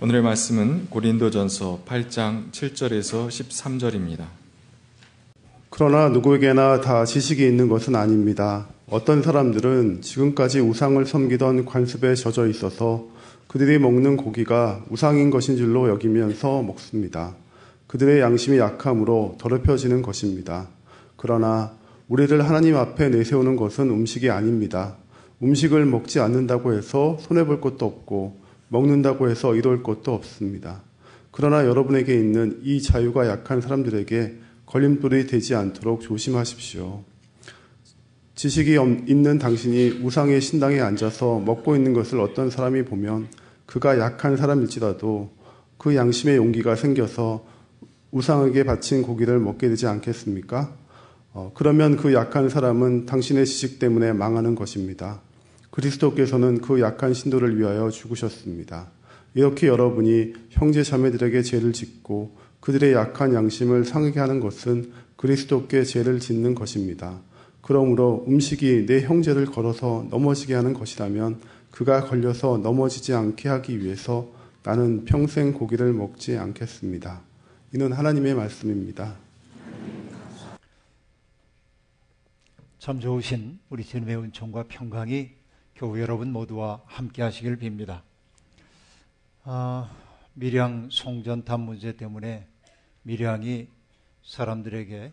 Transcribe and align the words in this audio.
오늘의 0.00 0.22
말씀은 0.22 0.88
고린도전서 0.90 1.84
8장 1.86 2.50
7절에서 2.50 3.28
13절입니다. 3.28 4.24
그러나 5.70 6.08
누구에게나 6.08 6.80
다 6.80 7.04
지식이 7.04 7.46
있는 7.46 7.68
것은 7.68 7.94
아닙니다. 7.94 8.66
어떤 8.90 9.22
사람들은 9.22 10.02
지금까지 10.02 10.58
우상을 10.58 11.06
섬기던 11.06 11.64
관습에 11.64 12.16
젖어 12.16 12.48
있어서 12.48 13.06
그들이 13.46 13.78
먹는 13.78 14.16
고기가 14.16 14.84
우상인 14.90 15.30
것인 15.30 15.56
줄로 15.56 15.88
여기면서 15.88 16.62
먹습니다. 16.62 17.36
그들의 17.86 18.20
양심이 18.20 18.58
약함으로 18.58 19.36
더럽혀지는 19.38 20.02
것입니다. 20.02 20.66
그러나 21.16 21.72
우리를 22.08 22.44
하나님 22.44 22.76
앞에 22.76 23.10
내세우는 23.10 23.54
것은 23.54 23.90
음식이 23.90 24.28
아닙니다. 24.28 24.96
음식을 25.40 25.86
먹지 25.86 26.18
않는다고 26.18 26.74
해서 26.74 27.16
손해볼 27.20 27.60
것도 27.60 27.86
없고 27.86 28.43
먹는다고 28.68 29.28
해서 29.28 29.54
이룰 29.54 29.82
것도 29.82 30.12
없습니다. 30.12 30.82
그러나 31.30 31.66
여러분에게 31.66 32.14
있는 32.14 32.60
이 32.62 32.80
자유가 32.80 33.28
약한 33.28 33.60
사람들에게 33.60 34.38
걸림돌이 34.66 35.26
되지 35.26 35.54
않도록 35.54 36.00
조심하십시오. 36.00 37.02
지식이 38.34 38.76
있는 39.06 39.38
당신이 39.38 40.00
우상의 40.02 40.40
신당에 40.40 40.80
앉아서 40.80 41.38
먹고 41.40 41.76
있는 41.76 41.92
것을 41.92 42.20
어떤 42.20 42.50
사람이 42.50 42.84
보면 42.84 43.28
그가 43.66 43.98
약한 43.98 44.36
사람일지라도 44.36 45.30
그 45.78 45.94
양심의 45.94 46.36
용기가 46.36 46.76
생겨서 46.76 47.44
우상에게 48.10 48.64
바친 48.64 49.02
고기를 49.02 49.38
먹게 49.38 49.68
되지 49.68 49.86
않겠습니까? 49.86 50.72
어, 51.32 51.50
그러면 51.54 51.96
그 51.96 52.14
약한 52.14 52.48
사람은 52.48 53.06
당신의 53.06 53.44
지식 53.46 53.80
때문에 53.80 54.12
망하는 54.12 54.54
것입니다. 54.54 55.20
그리스도께서는 55.74 56.60
그 56.60 56.80
약한 56.80 57.12
신도를 57.12 57.58
위하여 57.58 57.90
죽으셨습니다. 57.90 58.90
이렇게 59.34 59.66
여러분이 59.66 60.34
형제 60.50 60.84
자매들에게 60.84 61.42
죄를 61.42 61.72
짓고 61.72 62.36
그들의 62.60 62.92
약한 62.92 63.34
양심을 63.34 63.84
상하게 63.84 64.20
하는 64.20 64.38
것은 64.38 64.92
그리스도께 65.16 65.82
죄를 65.82 66.20
짓는 66.20 66.54
것입니다. 66.54 67.18
그러므로 67.60 68.24
음식이 68.28 68.86
내 68.86 69.00
형제를 69.00 69.46
걸어서 69.46 70.06
넘어지게 70.10 70.54
하는 70.54 70.74
것이라면 70.74 71.40
그가 71.72 72.04
걸려서 72.04 72.58
넘어지지 72.58 73.12
않게 73.12 73.48
하기 73.48 73.80
위해서 73.80 74.30
나는 74.62 75.04
평생 75.04 75.52
고기를 75.52 75.92
먹지 75.92 76.36
않겠습니다. 76.36 77.20
이는 77.74 77.92
하나님의 77.92 78.34
말씀입니다. 78.34 79.16
참 82.78 83.00
좋으신 83.00 83.58
우리 83.70 83.82
주님의 83.82 84.16
은총과 84.18 84.66
평강이 84.68 85.43
교우 85.76 85.98
여러분 85.98 86.32
모두와 86.32 86.82
함께 86.86 87.20
하시길 87.22 87.58
빕니다. 87.58 88.02
아, 89.42 89.92
밀양 90.34 90.88
송전탑 90.90 91.60
문제 91.60 91.96
때문에 91.96 92.46
밀양이 93.02 93.66
사람들에게 94.22 95.12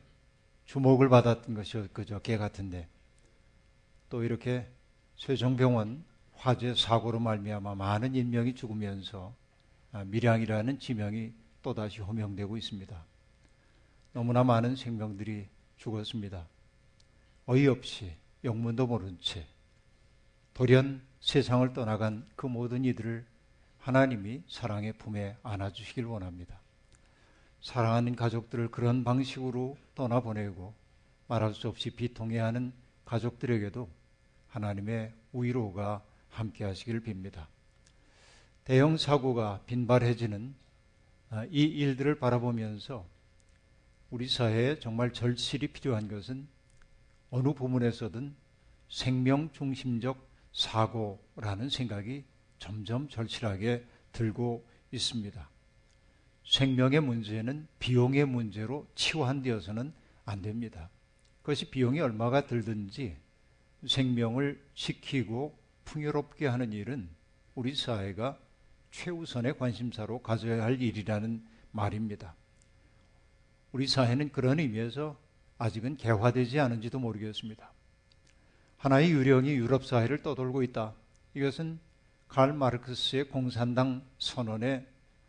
주목을 0.65 1.09
받았던 1.09 1.55
것이 1.55 1.89
그저 1.93 2.19
개 2.19 2.37
같은데 2.37 2.87
또 4.09 4.23
이렇게 4.23 4.67
쇠정병원 5.15 6.03
화재 6.35 6.75
사고로 6.75 7.19
말미암아 7.19 7.73
많은 7.73 8.13
인명이 8.13 8.53
죽으면서 8.53 9.33
아, 9.91 10.03
밀양이라는 10.03 10.77
지명이 10.77 11.33
또다시 11.63 12.01
호명되고 12.01 12.55
있습니다. 12.55 13.03
너무나 14.13 14.43
많은 14.43 14.75
생명들이 14.75 15.47
죽었습니다. 15.77 16.45
어이없이 17.47 18.13
영문도 18.43 18.85
모른 18.85 19.17
채 19.19 19.47
돌연 20.61 21.01
세상을 21.21 21.73
떠나간 21.73 22.23
그 22.35 22.45
모든 22.45 22.85
이들을 22.85 23.25
하나님이 23.79 24.43
사랑의 24.47 24.93
품에 24.93 25.35
안아주시길 25.41 26.05
원합니다. 26.05 26.59
사랑하는 27.61 28.15
가족들을 28.15 28.69
그런 28.69 29.03
방식으로 29.03 29.75
떠나보내고 29.95 30.75
말할 31.27 31.55
수 31.55 31.67
없이 31.67 31.89
비통해하는 31.89 32.73
가족들에게도 33.05 33.89
하나님의 34.49 35.11
위로가 35.33 36.03
함께 36.29 36.63
하시길 36.63 37.01
빕니다. 37.05 37.47
대형 38.63 38.97
사고가 38.97 39.61
빈발해지는 39.65 40.53
아, 41.31 41.43
이 41.45 41.63
일들을 41.63 42.19
바라보면서 42.19 43.03
우리 44.11 44.27
사회에 44.27 44.77
정말 44.77 45.11
절실히 45.11 45.69
필요한 45.69 46.07
것은 46.07 46.47
어느 47.31 47.51
부문에서든 47.51 48.35
생명 48.89 49.51
중심적 49.53 50.29
사고라는 50.53 51.69
생각이 51.69 52.23
점점 52.59 53.09
절실하게 53.09 53.85
들고 54.11 54.65
있습니다. 54.91 55.49
생명의 56.45 56.99
문제는 56.99 57.67
비용의 57.79 58.25
문제로 58.25 58.87
치환되어서는 58.95 59.93
안 60.25 60.41
됩니다. 60.41 60.89
그것이 61.41 61.69
비용이 61.71 61.99
얼마가 61.99 62.45
들든지 62.47 63.17
생명을 63.87 64.63
지키고 64.75 65.57
풍요롭게 65.85 66.47
하는 66.47 66.71
일은 66.71 67.09
우리 67.55 67.75
사회가 67.75 68.37
최우선의 68.91 69.57
관심사로 69.57 70.21
가져야 70.21 70.63
할 70.63 70.81
일이라는 70.81 71.43
말입니다. 71.71 72.35
우리 73.71 73.87
사회는 73.87 74.31
그런 74.31 74.59
의미에서 74.59 75.17
아직은 75.57 75.97
개화되지 75.97 76.59
않은지도 76.59 76.99
모르겠습니다. 76.99 77.71
하나의 78.81 79.11
유령이 79.11 79.51
유럽 79.51 79.85
사회를 79.85 80.23
떠돌고 80.23 80.63
있다. 80.63 80.95
이것은 81.35 81.79
칼 82.27 82.51
마르크스의 82.51 83.25
공산당 83.25 84.01
선언의 84.17 84.87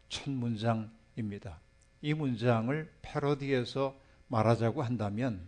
첫 0.09 0.31
문장입니다. 0.31 1.61
이 2.01 2.15
문장을 2.15 2.91
패러디해서 3.03 3.95
말하자고 4.29 4.81
한다면 4.81 5.47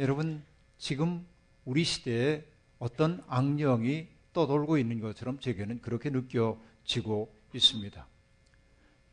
여러분 0.00 0.42
지금 0.78 1.24
우리 1.64 1.84
시대에 1.84 2.44
어떤 2.80 3.22
악령이 3.28 4.08
떠돌고 4.32 4.76
있는 4.78 4.98
것처럼 4.98 5.38
제게는 5.38 5.80
그렇게 5.80 6.10
느껴지고 6.10 7.32
있습니다. 7.54 8.04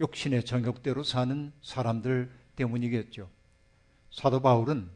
욕심의 0.01 0.45
정욕대로 0.45 1.03
사는 1.03 1.51
사람들 1.61 2.31
때문이겠죠. 2.55 3.29
사도 4.09 4.41
바울은 4.41 4.89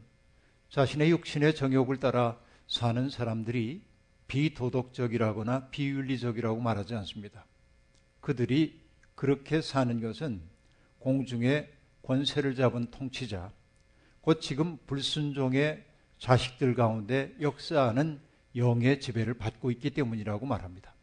자신의 0.70 1.12
육신의 1.12 1.54
정욕을 1.54 1.98
따라 1.98 2.42
사는 2.66 3.08
사람들이 3.10 3.82
비도덕적이라거나 4.26 5.68
비윤리적이라고 5.68 6.60
말하지 6.60 6.94
않습니다. 6.94 7.44
그들이 8.20 8.80
그렇게 9.14 9.60
사는 9.60 10.00
것은 10.00 10.40
공중의 10.98 11.70
권세를 12.02 12.54
잡은 12.54 12.90
통치자, 12.90 13.52
곧 14.20 14.40
지금 14.40 14.78
불순종의 14.86 15.84
자식들 16.18 16.74
가운데 16.74 17.34
역사하는 17.40 18.20
영의 18.56 19.00
지배를 19.00 19.34
받고 19.34 19.70
있기 19.72 19.90
때문이라고 19.90 20.46
말합니다. 20.46 20.94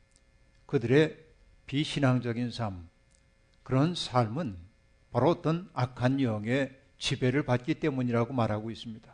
그들의 0.66 1.18
비신앙적인 1.68 2.52
삶, 2.52 2.90
그런 3.64 3.94
삶은 3.94 4.58
바로 5.12 5.30
어떤 5.30 5.70
악한 5.74 6.22
영의 6.22 6.76
지배를 6.98 7.44
받기 7.44 7.76
때문이라고 7.76 8.34
말하고 8.34 8.72
있습니다. 8.72 9.11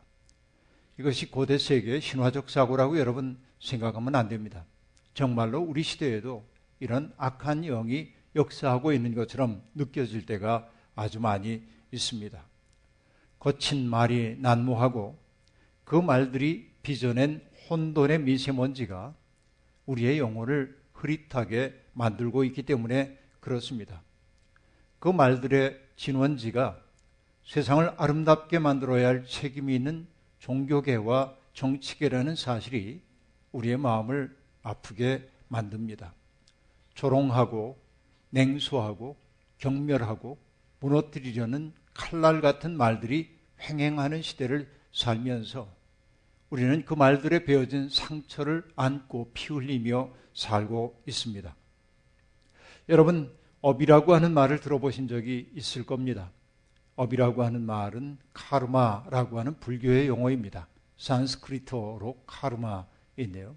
이것이 1.00 1.30
고대 1.30 1.58
세계의 1.58 2.02
신화적 2.02 2.50
사고라고 2.50 2.98
여러분 2.98 3.38
생각하면 3.60 4.16
안 4.16 4.30
됩니다. 4.30 4.66
정말로 5.14 5.60
우리 5.60 5.84
시대에도 5.84 6.46
이런 6.80 7.14
악한 7.18 7.62
영이 7.62 8.10
역사하고 8.36 8.94
있는 8.94 9.14
것처럼 9.14 9.62
느껴질 9.76 10.26
때가 10.26 10.70
아주 10.96 11.20
많이 11.20 11.64
있습니다. 11.92 12.44
거친 13.40 13.88
말이 13.88 14.38
난무하고 14.40 15.18
그 15.84 15.96
말들이 15.96 16.72
빚어낸 16.82 17.42
혼돈의 17.70 18.20
미세먼지가 18.20 19.16
우리의 19.86 20.20
영혼을 20.20 20.78
흐릿하게 20.94 21.80
만들고 21.94 22.44
있기 22.46 22.64
때문에 22.64 23.18
그렇습니다. 23.40 24.02
그 25.00 25.10
말들의 25.10 25.80
진원지가 25.96 26.82
세상을 27.46 27.94
아름답게 27.98 28.60
만들어야 28.60 29.08
할 29.08 29.26
책임이 29.26 29.76
있는 29.76 30.08
종교계와 30.40 31.36
정치계라는 31.54 32.36
사실이 32.36 33.02
우리의 33.52 33.78
마음을 33.78 34.36
아프게 34.64 35.30
만듭니다. 35.48 36.14
조롱하고 36.94 37.78
냉소하고 38.30 39.18
경멸하고 39.58 40.38
무너뜨리려는 40.80 41.74
칼날 41.94 42.42
같은 42.42 42.78
말들이 42.78 43.36
횡행하는 43.62 44.22
시대를 44.22 44.70
살면서 44.92 45.76
우리는 46.50 46.86
그 46.86 46.94
말들에 46.94 47.44
베어진 47.44 47.90
상처를 47.90 48.64
안고 48.76 49.32
피 49.34 49.54
흘리며 49.54 50.10
살고 50.34 51.02
있습니다. 51.06 51.56
여러분, 52.90 53.36
업이라고 53.62 54.14
하는 54.14 54.34
말을 54.34 54.60
들어보신 54.62 55.08
적이 55.08 55.50
있을 55.56 55.86
겁니다. 55.86 56.32
업이라고 56.98 57.44
하는 57.44 57.62
말은 57.62 58.18
카르마라고 58.34 59.40
하는 59.40 59.58
불교의 59.60 60.08
용어입니다. 60.08 60.68
산스크리트어로 60.98 62.24
카르마인데요. 62.26 63.56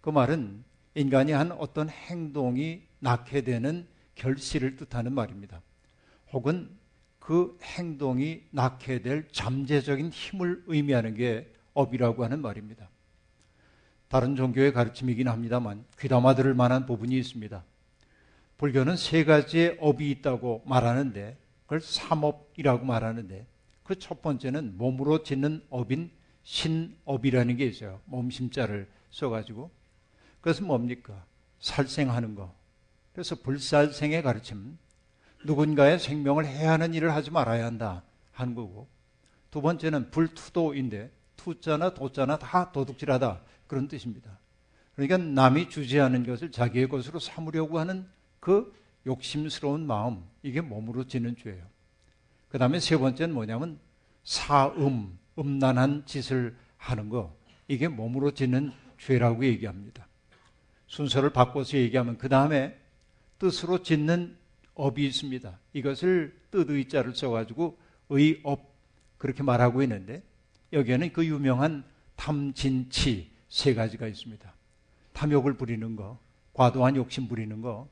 그 0.00 0.10
말은 0.10 0.64
인간이 0.94 1.32
한 1.32 1.52
어떤 1.52 1.90
행동이 1.90 2.82
낳게 3.00 3.42
되는 3.42 3.86
결실을 4.14 4.76
뜻하는 4.76 5.12
말입니다. 5.12 5.60
혹은 6.32 6.70
그 7.18 7.58
행동이 7.62 8.42
낳게 8.52 9.02
될 9.02 9.28
잠재적인 9.32 10.10
힘을 10.10 10.62
의미하는 10.66 11.14
게 11.14 11.52
업이라고 11.74 12.24
하는 12.24 12.40
말입니다. 12.40 12.88
다른 14.08 14.36
종교의 14.36 14.72
가르침이긴 14.72 15.28
합니다만 15.28 15.84
귀담아 15.98 16.36
들을 16.36 16.54
만한 16.54 16.86
부분이 16.86 17.18
있습니다. 17.18 17.62
불교는 18.56 18.96
세 18.96 19.24
가지의 19.24 19.78
업이 19.80 20.10
있다고 20.10 20.62
말하는데 20.64 21.36
그걸 21.68 21.80
삼업이라고 21.80 22.84
말하는데 22.84 23.46
그 23.84 23.94
첫 23.98 24.20
번째는 24.20 24.76
몸으로 24.76 25.22
짓는 25.22 25.64
업인 25.70 26.10
신업이라는 26.42 27.56
게 27.56 27.66
있어요. 27.66 28.00
몸심자를 28.06 28.88
써가지고 29.10 29.70
그것은 30.40 30.66
뭡니까? 30.66 31.24
살생하는 31.60 32.34
거. 32.34 32.54
그래서 33.12 33.34
불살생의 33.34 34.22
가르침. 34.22 34.78
누군가의 35.44 35.98
생명을 35.98 36.46
해하는 36.46 36.94
일을 36.94 37.14
하지 37.14 37.30
말아야 37.30 37.64
한다 37.64 38.02
하는 38.32 38.54
거고 38.54 38.88
두 39.50 39.62
번째는 39.62 40.10
불투도인데 40.10 41.10
투자나 41.36 41.94
도자나 41.94 42.38
다 42.38 42.72
도둑질하다 42.72 43.42
그런 43.66 43.88
뜻입니다. 43.88 44.38
그러니까 44.94 45.16
남이 45.16 45.68
주지 45.70 46.00
않은 46.00 46.24
것을 46.24 46.50
자기의 46.50 46.88
것으로 46.88 47.18
삼으려고 47.20 47.78
하는 47.78 48.06
그 48.40 48.74
욕심스러운 49.08 49.86
마음 49.86 50.22
이게 50.42 50.60
몸으로 50.60 51.04
지는 51.04 51.34
죄예요. 51.36 51.64
그 52.48 52.58
다음에 52.58 52.78
세 52.78 52.96
번째는 52.96 53.34
뭐냐면 53.34 53.78
사음 54.22 55.18
음란한 55.38 56.04
짓을 56.06 56.54
하는 56.76 57.08
거 57.08 57.34
이게 57.66 57.88
몸으로 57.88 58.32
지는 58.32 58.70
죄라고 58.98 59.44
얘기합니다. 59.44 60.06
순서를 60.86 61.30
바꿔서 61.30 61.76
얘기하면 61.78 62.18
그 62.18 62.28
다음에 62.28 62.78
뜻으로 63.38 63.82
짓는 63.82 64.36
업이 64.74 65.06
있습니다. 65.06 65.58
이것을 65.72 66.38
뜻의자를 66.50 67.14
써가지고 67.14 67.78
의업 68.10 68.74
그렇게 69.16 69.42
말하고 69.42 69.82
있는데 69.82 70.22
여기에는 70.72 71.12
그 71.12 71.24
유명한 71.26 71.84
탐진치 72.16 73.30
세 73.48 73.74
가지가 73.74 74.06
있습니다. 74.06 74.54
탐욕을 75.12 75.54
부리는 75.54 75.96
거, 75.96 76.18
과도한 76.52 76.96
욕심 76.96 77.28
부리는 77.28 77.60
거, 77.60 77.88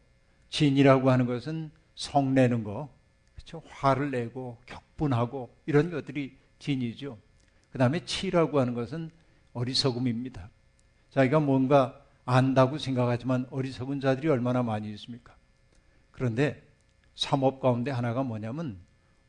진이라고 0.51 1.11
하는 1.11 1.27
것은 1.27 1.71
성내는 1.95 2.65
거, 2.65 2.89
그렇죠? 3.35 3.63
화를 3.69 4.11
내고 4.11 4.59
격분하고 4.67 5.55
이런 5.67 5.91
것들이 5.91 6.37
진이죠. 6.59 7.19
그 7.71 7.79
다음에 7.79 8.05
치라고 8.05 8.61
하는 8.61 8.75
것은 8.75 9.11
어리석음입니다. 9.53 10.51
자기가 11.11 11.41
뭔가 11.41 12.03
안다고 12.25 12.79
생각하지만 12.79 13.47
어리석은 13.51 14.01
자들이 14.01 14.29
얼마나 14.29 14.63
많이 14.63 14.91
있습니까? 14.93 15.35
그런데 16.11 16.63
삼업 17.15 17.61
가운데 17.61 17.91
하나가 17.91 18.23
뭐냐면 18.23 18.79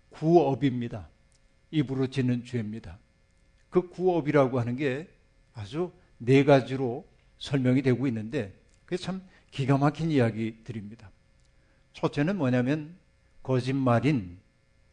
구업입니다. 0.10 1.08
입으로 1.72 2.08
짓는 2.08 2.46
죄입니다. 2.46 2.98
그 3.70 3.90
구업이라고 3.90 4.60
하는 4.60 4.76
게 4.76 5.08
아주 5.54 5.92
네 6.18 6.44
가지로 6.44 7.08
설명이 7.38 7.82
되고 7.82 8.08
있는데 8.08 8.54
그게 8.86 8.98
참 8.98 9.22
기가 9.58 9.76
막힌 9.76 10.12
이야기들입니다. 10.12 11.10
첫째는 11.94 12.38
뭐냐면 12.38 12.96
거짓말인 13.42 14.38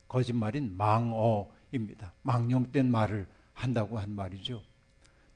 거짓말인 0.08 0.74
망어입니다. 0.78 2.14
망령된 2.22 2.90
말을 2.90 3.26
한다고 3.52 3.98
한 3.98 4.14
말이죠. 4.14 4.62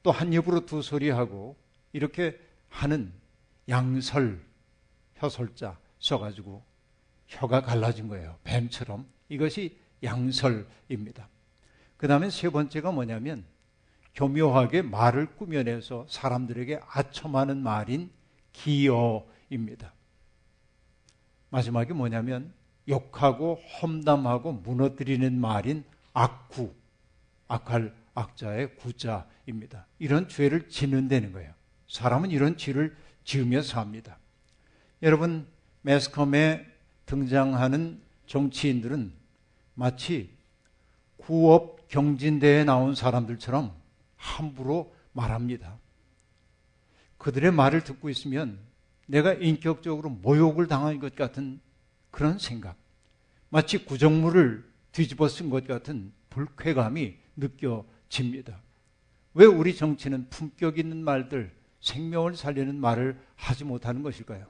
또 0.02 0.12
한 0.12 0.32
입으로 0.32 0.64
두 0.64 0.80
소리 0.80 1.10
하고 1.10 1.56
이렇게 1.92 2.40
하는 2.70 3.12
양설 3.68 4.40
혀설자 5.16 5.78
써가지고 5.98 6.62
혀가 7.26 7.60
갈라진 7.60 8.08
거예요. 8.08 8.38
뱀처럼. 8.44 9.06
이것이 9.28 9.76
양설입니다. 10.02 11.28
그 11.98 12.08
다음에 12.08 12.30
세 12.30 12.48
번째가 12.48 12.92
뭐냐면 12.92 13.44
교묘하게 14.14 14.80
말을 14.80 15.36
꾸며내서 15.36 16.06
사람들에게 16.08 16.80
아첨하는 16.88 17.58
말인 17.62 18.10
기어입니다. 18.52 19.92
마지막에 21.50 21.92
뭐냐면 21.92 22.52
욕하고 22.88 23.54
험담하고 23.54 24.52
무너뜨리는 24.52 25.38
말인 25.38 25.84
악구, 26.12 26.74
악할 27.46 27.94
악자의 28.14 28.76
구자입니다. 28.76 29.86
이런 29.98 30.28
죄를 30.28 30.68
짓는다는 30.68 31.32
거예요. 31.32 31.52
사람은 31.88 32.30
이런 32.30 32.56
죄를 32.56 32.96
지으며 33.24 33.62
삽니다. 33.62 34.18
여러분, 35.02 35.46
매스컴에 35.82 36.66
등장하는 37.06 38.00
정치인들은 38.26 39.12
마치 39.74 40.36
구업 41.16 41.88
경진대에 41.88 42.64
나온 42.64 42.94
사람들처럼 42.94 43.72
함부로 44.16 44.94
말합니다. 45.12 45.78
그들의 47.18 47.52
말을 47.52 47.84
듣고 47.84 48.08
있으면 48.08 48.58
내가 49.06 49.32
인격적으로 49.34 50.10
모욕을 50.10 50.66
당한 50.66 50.98
것 50.98 51.14
같은 51.14 51.60
그런 52.10 52.38
생각, 52.38 52.76
마치 53.50 53.84
구정물을 53.84 54.64
뒤집어 54.92 55.28
쓴 55.28 55.50
것 55.50 55.66
같은 55.66 56.12
불쾌감이 56.30 57.16
느껴집니다. 57.36 58.60
왜 59.34 59.46
우리 59.46 59.74
정치는 59.74 60.28
품격 60.30 60.78
있는 60.78 61.04
말들, 61.04 61.54
생명을 61.80 62.36
살리는 62.36 62.74
말을 62.80 63.18
하지 63.36 63.64
못하는 63.64 64.02
것일까요? 64.02 64.46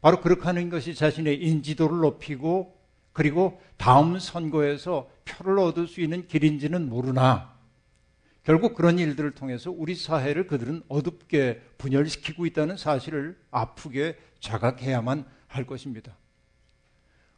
바로 0.00 0.20
그렇게 0.20 0.42
하는 0.42 0.68
것이 0.68 0.94
자신의 0.94 1.42
인지도를 1.42 1.98
높이고 1.98 2.78
그리고 3.12 3.60
다음 3.76 4.18
선거에서 4.18 5.08
표를 5.24 5.58
얻을 5.58 5.86
수 5.86 6.00
있는 6.00 6.26
길인지는 6.26 6.88
모르나 6.88 7.53
결국 8.44 8.74
그런 8.74 8.98
일들을 8.98 9.32
통해서 9.32 9.70
우리 9.70 9.94
사회를 9.94 10.46
그들은 10.46 10.82
어둡게 10.88 11.62
분열시키고 11.78 12.44
있다는 12.46 12.76
사실을 12.76 13.38
아프게 13.50 14.18
자각해야만 14.40 15.24
할 15.46 15.66
것입니다. 15.66 16.16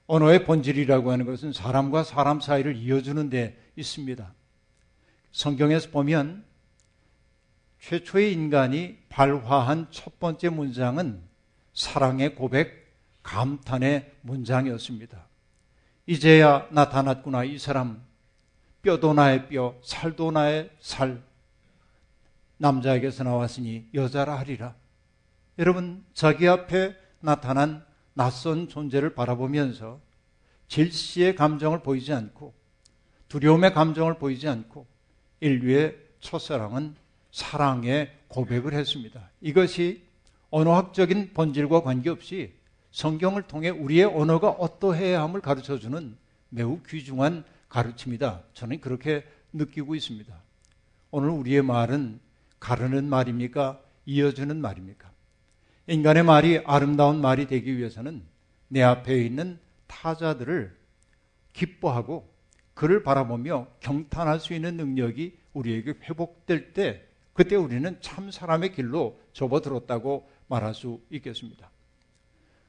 언어의 0.08 0.44
본질이라고 0.44 1.11
하는 1.11 1.25
것은 1.26 1.53
사람과 1.53 2.03
사람 2.03 2.41
사이를 2.41 2.76
이어주는 2.76 3.31
데 3.31 3.56
있습니다. 3.76 4.35
성경에서 5.32 5.91
보면 5.91 6.44
최초의 7.81 8.32
인간이 8.32 8.99
발화한 9.09 9.88
첫 9.91 10.19
번째 10.19 10.49
문장은 10.49 11.23
사랑의 11.73 12.35
고백, 12.35 12.87
감탄의 13.23 14.12
문장이었습니다. 14.23 15.26
이제야 16.07 16.66
나타났구나, 16.71 17.45
이 17.45 17.59
사람. 17.59 18.06
뼈도 18.87 19.14
나의 19.14 19.49
뼈, 19.49 19.75
살도 19.83 20.31
나의 20.31 20.71
살. 20.78 21.21
남자에게서 22.59 23.25
나왔으니 23.25 23.88
여자라 23.95 24.38
하리라. 24.38 24.76
여러분, 25.59 26.05
자기 26.14 26.47
앞에 26.47 26.95
나타난 27.19 27.85
낯선 28.14 28.69
존재를 28.69 29.12
바라보면서 29.14 29.99
질시의 30.69 31.35
감정을 31.35 31.83
보이지 31.83 32.12
않고 32.12 32.55
두려움의 33.26 33.75
감정을 33.75 34.19
보이지 34.19 34.49
않고 34.49 34.87
인류의 35.40 35.97
첫사랑은 36.21 36.95
사랑의 37.33 38.12
고백을 38.28 38.73
했습니다. 38.73 39.31
이것이 39.40 40.05
언어학적인 40.50 41.33
본질과 41.35 41.83
관계없이 41.83 42.52
성경을 42.93 43.43
통해 43.43 43.69
우리의 43.69 44.05
언어가 44.05 44.50
어떠해야 44.50 45.23
함을 45.23 45.40
가르쳐 45.40 45.76
주는 45.76 46.16
매우 46.50 46.81
귀중한 46.87 47.45
가르침이다. 47.68 48.42
저는 48.54 48.80
그렇게 48.80 49.25
느끼고 49.52 49.94
있습니다. 49.94 50.35
오늘 51.11 51.30
우리의 51.30 51.62
말은 51.62 52.20
가르는 52.61 53.08
말입니까? 53.08 53.80
이어주는 54.06 54.61
말입니까? 54.61 55.11
인간의 55.88 56.25
말이 56.25 56.58
아름다운 56.64 57.20
말이 57.20 57.46
되기 57.46 57.76
위해서는 57.76 58.23
내 58.68 58.82
앞에 58.82 59.23
있는 59.23 59.58
타자들을 59.87 60.76
기뻐하고 61.52 62.28
그를 62.75 63.02
바라보며 63.02 63.68
경탄할 63.80 64.40
수 64.40 64.52
있는 64.52 64.76
능력이 64.76 65.38
우리에게 65.54 65.94
회복될 66.02 66.75
때 66.75 67.06
그때 67.32 67.54
우리는 67.56 67.96
참 68.00 68.30
사람의 68.30 68.73
길로 68.73 69.20
접어들었다고 69.32 70.28
말할 70.49 70.75
수 70.75 71.00
있겠습니다. 71.11 71.70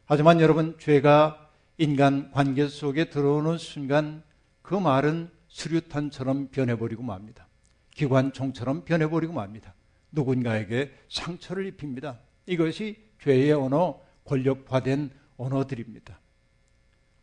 하지만 0.06 0.40
여러분, 0.40 0.78
죄가 0.80 1.50
인간 1.78 2.32
관계 2.32 2.68
속에 2.68 3.10
들어오는 3.10 3.58
순간 3.58 4.24
그 4.68 4.76
말은 4.76 5.30
수류탄처럼 5.48 6.50
변해버리고 6.50 7.02
맙니다. 7.02 7.48
기관총처럼 7.92 8.84
변해버리고 8.84 9.32
맙니다. 9.32 9.74
누군가에게 10.12 10.94
상처를 11.08 11.66
입힙니다. 11.68 12.20
이것이 12.48 13.02
죄의 13.22 13.54
언어, 13.54 14.02
권력화된 14.26 15.12
언어들입니다. 15.38 16.20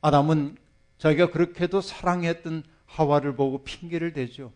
아담은 0.00 0.56
자기가 0.96 1.32
그렇게도 1.32 1.82
사랑했던 1.82 2.62
하와를 2.86 3.36
보고 3.36 3.62
핑계를 3.62 4.14
대죠. 4.14 4.50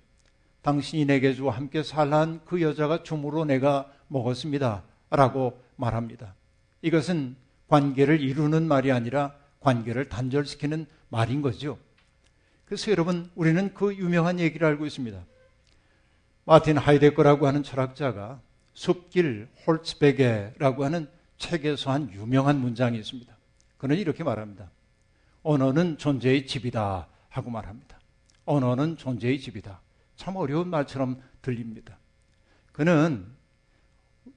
당신이 0.62 1.04
내게 1.04 1.34
주와 1.34 1.56
함께 1.56 1.82
살란 1.82 2.40
그 2.46 2.62
여자가 2.62 3.02
주으로 3.02 3.44
내가 3.44 3.92
먹었습니다. 4.06 4.82
라고 5.10 5.62
말합니다. 5.76 6.34
이것은 6.80 7.36
관계를 7.66 8.22
이루는 8.22 8.66
말이 8.66 8.90
아니라 8.92 9.34
관계를 9.60 10.08
단절시키는 10.08 10.86
말인 11.10 11.42
거죠. 11.42 11.78
그래서 12.68 12.90
여러분, 12.90 13.30
우리는 13.34 13.72
그 13.72 13.96
유명한 13.96 14.38
얘기를 14.38 14.66
알고 14.66 14.84
있습니다. 14.84 15.18
마틴 16.44 16.76
하이데거라고 16.76 17.46
하는 17.46 17.62
철학자가 17.62 18.42
숲길 18.74 19.48
홀츠베게라고 19.66 20.84
하는 20.84 21.08
책에서 21.38 21.90
한 21.90 22.12
유명한 22.12 22.60
문장이 22.60 22.98
있습니다. 22.98 23.34
그는 23.78 23.96
이렇게 23.96 24.22
말합니다. 24.22 24.70
언어는 25.42 25.96
존재의 25.96 26.46
집이다 26.46 27.08
하고 27.30 27.50
말합니다. 27.50 27.98
언어는 28.44 28.98
존재의 28.98 29.40
집이다. 29.40 29.80
참 30.16 30.36
어려운 30.36 30.68
말처럼 30.68 31.22
들립니다. 31.40 31.96
그는 32.72 33.26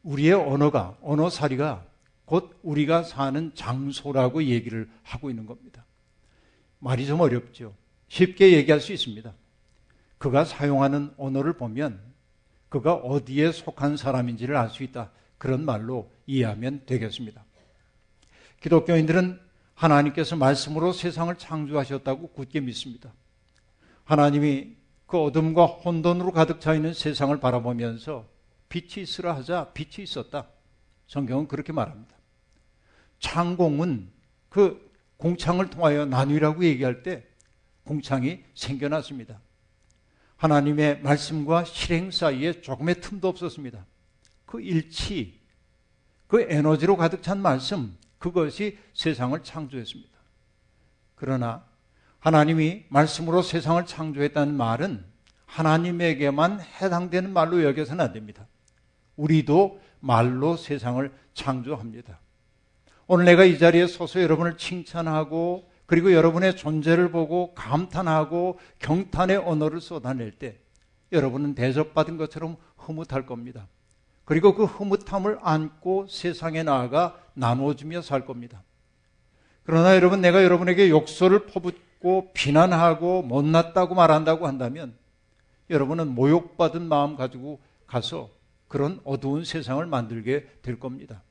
우리의 0.03 0.35
언어가, 0.35 0.97
언어살이가 1.01 1.85
곧 2.23 2.57
우리가 2.63 3.03
사는 3.03 3.51
장소라고 3.55 4.45
얘기를 4.45 4.89
하고 5.03 5.29
있는 5.29 5.45
겁니다. 5.45 5.85
말이 6.79 7.05
좀 7.05 7.19
어렵죠. 7.19 7.80
쉽게 8.12 8.51
얘기할 8.58 8.82
수 8.82 8.91
있습니다. 8.91 9.34
그가 10.18 10.44
사용하는 10.44 11.13
언어를 11.18 11.53
보면 11.53 12.01
그가 12.68 12.94
어디에 12.94 13.53
속한 13.53 13.96
사람인지를 13.96 14.58
알 14.58 14.70
수 14.70 14.84
있다. 14.84 15.12
그런 15.38 15.63
말로 15.63 16.12
이해하면 16.27 16.82
되겠습니다. 16.86 17.46
기독교인들은 18.60 19.39
하나님께서 19.75 20.36
말씀으로 20.36 20.91
세상을 20.91 21.34
창조하셨다고 21.38 22.34
굳게 22.34 22.60
믿습니다. 22.60 23.13
하나님이 24.03 24.75
그 25.08 25.18
어둠과 25.18 25.65
혼돈으로 25.65 26.34
가득 26.34 26.60
차 26.60 26.75
있는 26.75 26.94
세상을 26.94 27.39
바라보면서 27.39 28.27
빛이 28.68 29.03
있으라 29.03 29.38
하자 29.38 29.72
빛이 29.72 30.03
있었다. 30.03 30.50
성경은 31.08 31.48
그렇게 31.48 31.72
말합니다. 31.72 32.13
창공은 33.20 34.10
그 34.50 34.91
공창을 35.15 35.70
통하여 35.70 36.06
나누라고 36.06 36.65
얘기할 36.65 37.03
때 37.03 37.30
공창이 37.91 38.41
생겨났습니다. 38.55 39.41
하나님의 40.38 41.01
말씀과 41.01 41.65
실행 41.65 42.10
사이에 42.10 42.62
조금의 42.62 43.01
틈도 43.01 43.27
없었습니다. 43.27 43.86
그 44.45 44.62
일치, 44.62 45.41
그 46.27 46.39
에너지로 46.41 46.95
가득 46.95 47.21
찬 47.21 47.41
말씀, 47.41 47.98
그것이 48.17 48.77
세상을 48.93 49.38
창조했습니다. 49.43 50.10
그러나 51.15 51.65
하나님이 52.19 52.86
말씀으로 52.88 53.41
세상을 53.41 53.86
창조했다는 53.86 54.55
말은 54.55 55.03
하나님에게만 55.45 56.62
해당되는 56.62 57.33
말로 57.33 57.62
여겨서는 57.62 58.05
안 58.05 58.13
됩니다. 58.13 58.48
우리도 59.17 59.81
말로 60.00 60.55
세상을 60.55 61.13
창조합니다. 61.33 62.21
오늘 63.07 63.25
내가 63.25 63.43
이 63.43 63.60
자리에 63.60 63.86
서서 63.86 64.21
여러분을 64.21 64.55
칭찬하고 64.55 65.69
그리고 65.91 66.13
여러분의 66.13 66.55
존재를 66.55 67.12
보고 67.12 67.53
감탄하고 67.53 68.60
경탄의 68.79 69.36
언어를 69.36 69.81
쏟아낼 69.81 70.31
때 70.31 70.57
여러분은 71.12 71.53
대접받은 71.53 72.15
것처럼 72.15 72.55
흐뭇할 72.77 73.25
겁니다. 73.25 73.67
그리고 74.24 74.55
그 74.55 74.63
흐뭇함을 74.63 75.39
안고 75.41 76.07
세상에 76.07 76.63
나아가 76.63 77.19
나누어주며 77.33 78.03
살 78.03 78.25
겁니다. 78.25 78.63
그러나 79.63 79.93
여러분 79.98 80.21
내가 80.21 80.45
여러분에게 80.45 80.89
욕설을 80.89 81.48
퍼붓고 81.48 82.31
비난하고 82.33 83.24
못났다고 83.24 83.93
말한다고 83.93 84.48
한다면 84.48 84.95
여러분은 85.69 86.15
모욕받은 86.15 86.83
마음 86.83 87.17
가지고 87.17 87.60
가서 87.86 88.29
그런 88.69 89.01
어두운 89.03 89.43
세상을 89.43 89.86
만들게 89.86 90.48
될 90.62 90.79
겁니다. 90.79 91.21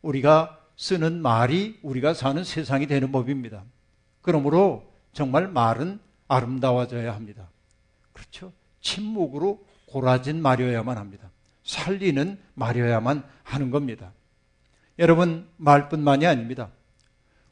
우리가 0.00 0.58
쓰는 0.74 1.20
말이 1.20 1.78
우리가 1.82 2.14
사는 2.14 2.42
세상이 2.42 2.86
되는 2.86 3.12
법입니다. 3.12 3.62
그러므로 4.24 4.90
정말 5.12 5.48
말은 5.48 6.00
아름다워져야 6.28 7.14
합니다. 7.14 7.50
그렇죠? 8.14 8.52
침묵으로 8.80 9.62
고라진 9.86 10.40
말이어야만 10.40 10.96
합니다. 10.96 11.30
살리는 11.62 12.38
말이어야만 12.54 13.22
하는 13.42 13.70
겁니다. 13.70 14.12
여러분, 14.98 15.46
말뿐만이 15.58 16.26
아닙니다. 16.26 16.70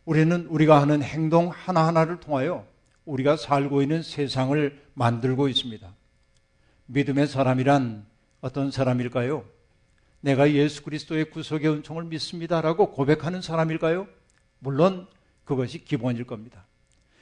우리는 0.07 0.47
우리가 0.47 0.81
하는 0.81 1.03
행동 1.03 1.51
하나하나를 1.51 2.21
통하여 2.21 2.67
우리가 3.05 3.37
살고 3.37 3.83
있는 3.83 4.03
세상을 4.03 4.83
만들고 4.95 5.49
있습니다. 5.49 5.95
믿음의 6.87 7.27
사람이란 7.27 8.07
어떤 8.41 8.71
사람일까요? 8.71 9.45
내가 10.21 10.51
예수 10.53 10.83
그리스도의 10.85 11.29
구속의 11.29 11.71
은총을 11.71 12.05
믿습니다라고 12.05 12.93
고백하는 12.93 13.43
사람일까요? 13.43 14.07
물론 14.59 15.07
그것이 15.45 15.85
기본일 15.85 16.25
겁니다. 16.25 16.65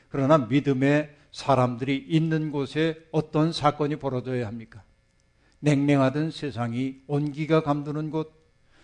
그러나 0.09 0.39
믿음의 0.39 1.17
사람들이 1.33 1.97
있는 2.09 2.51
곳에 2.51 3.07
어떤 3.13 3.53
사건이 3.53 3.97
벌어져야 3.97 4.47
합니까? 4.47 4.83
냉랭하던 5.61 6.31
세상이 6.31 7.03
온기가 7.07 7.63
감도는 7.63 8.11
곳, 8.11 8.33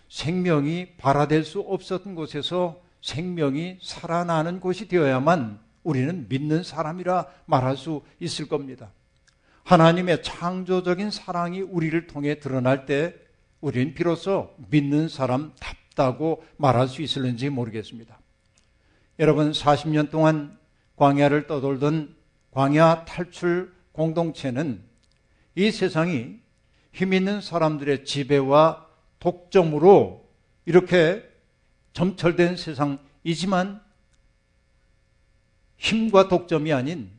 생명이 0.09 0.97
발화될 0.99 1.45
수 1.45 1.61
없었던 1.61 2.15
곳에서 2.15 2.81
생명이 3.03 3.79
살아나는 3.83 4.61
곳이 4.61 4.89
되어야만 4.89 5.59
우리는 5.83 6.27
믿는 6.29 6.63
사람이라 6.63 7.27
말할 7.47 7.77
수 7.77 8.03
있을 8.21 8.49
겁니다. 8.49 8.91
하나님의 9.65 10.23
창조적인 10.23 11.11
사랑이 11.11 11.61
우리를 11.61 12.07
통해 12.07 12.39
드러날 12.39 12.87
때 12.87 13.15
우리는 13.61 13.95
비로소 13.95 14.55
믿는 14.69 15.09
사람답다고 15.09 16.45
말할 16.57 16.89
수 16.89 17.03
있을는지 17.03 17.49
모르겠습니다. 17.49 18.19
여러분 19.19 19.53
40년 19.53 20.11
동안 20.11 20.59
광야를 20.97 21.47
떠돌던 21.47 22.15
광야 22.51 23.05
탈출 23.05 23.73
공동체는 23.93 24.83
이 25.55 25.71
세상이 25.71 26.39
힘 26.93 27.13
있는 27.13 27.41
사람들의 27.41 28.05
지배와 28.05 28.87
독점으로 29.19 30.29
이렇게 30.67 31.23
점철된 31.93 32.57
세상이지만 32.57 33.81
힘과 35.79 36.29
독점이 36.29 36.73
아닌 36.73 37.11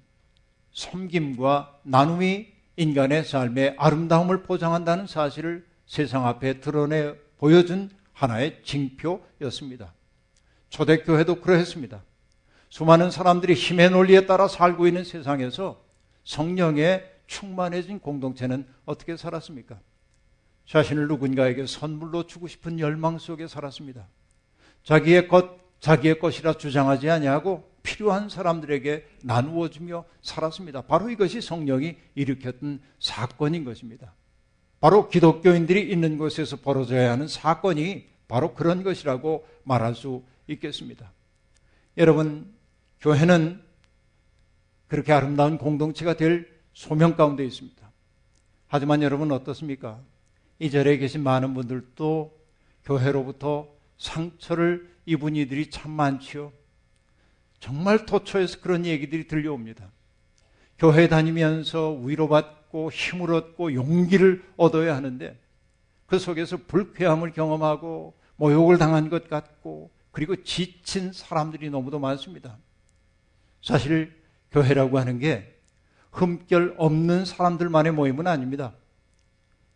섬김과 0.72 1.80
나눔이 1.84 2.48
인간의 2.76 3.24
삶의 3.24 3.76
아름다움을 3.80 4.44
보장한다는 4.44 5.08
사실을 5.08 5.66
세상 5.88 6.28
앞에 6.28 6.60
드러내 6.60 7.16
보여준 7.38 7.90
하나의 8.14 8.62
징표였습니다. 8.64 9.97
초대교회도 10.70 11.42
그러했습니다. 11.42 12.04
수많은 12.70 13.12
사람들이 13.12 13.54
힘의 13.54 13.92
논리에 13.92 14.26
따라 14.26 14.48
살고 14.48 14.88
있는 14.88 15.04
세상에서 15.04 15.82
성령에 16.24 17.04
충만해진 17.28 18.00
공동체는 18.00 18.68
어떻게 18.86 19.16
살았습니까? 19.16 19.80
자신을 20.66 21.08
누군가에게 21.08 21.66
선물로 21.66 22.28
주고 22.28 22.48
싶은 22.48 22.80
열망 22.80 23.20
속에 23.20 23.48
살았습니다. 23.48 24.08
자기의 24.84 25.28
것, 25.28 25.58
자기의 25.80 26.20
것이라 26.20 26.54
주장하지 26.54 27.10
아니하고 27.10 27.70
필요한 27.84 28.28
사람들에게 28.28 29.08
나누어 29.24 29.70
주며 29.70 30.04
살았습니다. 30.22 30.82
바로 30.82 31.10
이것이 31.10 31.40
성령이 31.40 31.96
일으켰던 32.16 32.82
사건인 33.00 33.64
것입니다. 33.64 34.14
바로 34.82 35.08
기독교인들이 35.08 35.90
있는 35.90 36.18
곳에서 36.18 36.58
벌어져야 36.58 37.12
하는 37.12 37.28
사건이 37.28 38.06
바로 38.28 38.54
그런 38.54 38.84
것이라고 38.84 39.48
말할 39.64 39.96
수 39.96 40.24
있겠습니다. 40.48 41.12
여러분, 41.98 42.54
교회는 43.02 43.62
그렇게 44.88 45.14
아름다운 45.14 45.58
공동체가 45.58 46.16
될 46.16 46.48
소명 46.74 47.16
가운데 47.16 47.46
있습니다. 47.46 47.92
하지만 48.68 49.02
여러분 49.02 49.32
어떻습니까? 49.32 50.00
이 50.60 50.70
자리에 50.70 50.98
계신 50.98 51.24
많은 51.24 51.54
분들도 51.54 52.38
교회로부터 52.84 53.68
상처를 53.98 54.94
입은 55.06 55.36
이들이 55.36 55.70
참 55.70 55.92
많지요. 55.92 56.52
정말 57.60 58.06
도처에서 58.06 58.60
그런 58.62 58.86
얘기들이 58.86 59.28
들려옵니다. 59.28 59.92
교회 60.78 61.08
다니면서 61.08 61.94
위로받고 61.94 62.92
힘을 62.92 63.34
얻고 63.34 63.74
용기를 63.74 64.44
얻어야 64.58 64.96
하는데 64.96 65.40
그 66.06 66.20
속에서 66.20 66.58
불쾌함을 66.68 67.32
경험하고 67.32 68.16
모욕을 68.36 68.78
당한 68.78 69.10
것 69.10 69.28
같고 69.28 69.90
그리고 70.18 70.36
지친 70.44 71.14
사람들이 71.14 71.70
너무도 71.70 72.00
많습니다. 72.00 72.58
사실 73.62 74.20
교회라고 74.52 74.98
하는 74.98 75.20
게 75.20 75.62
흠결 76.12 76.74
없는 76.80 77.24
사람들만의 77.24 77.92
모임은 77.92 78.26
아닙니다. 78.26 78.74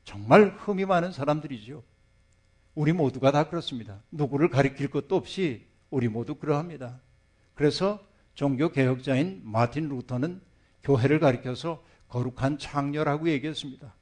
정말 0.03 0.55
흠이 0.57 0.85
많은 0.85 1.11
사람들이죠. 1.11 1.83
우리 2.73 2.91
모두가 2.91 3.31
다 3.31 3.49
그렇습니다. 3.49 4.01
누구를 4.09 4.49
가리킬 4.49 4.89
것도 4.89 5.15
없이 5.15 5.67
우리 5.91 6.07
모두 6.07 6.33
그러합니다. 6.33 6.99
그래서 7.53 8.03
종교 8.33 8.71
개혁자인 8.71 9.41
마틴 9.43 9.89
루터는 9.89 10.41
교회를 10.81 11.19
가리켜서 11.19 11.83
거룩한 12.07 12.57
창녀라고 12.57 13.29
얘기했습니다. 13.29 13.93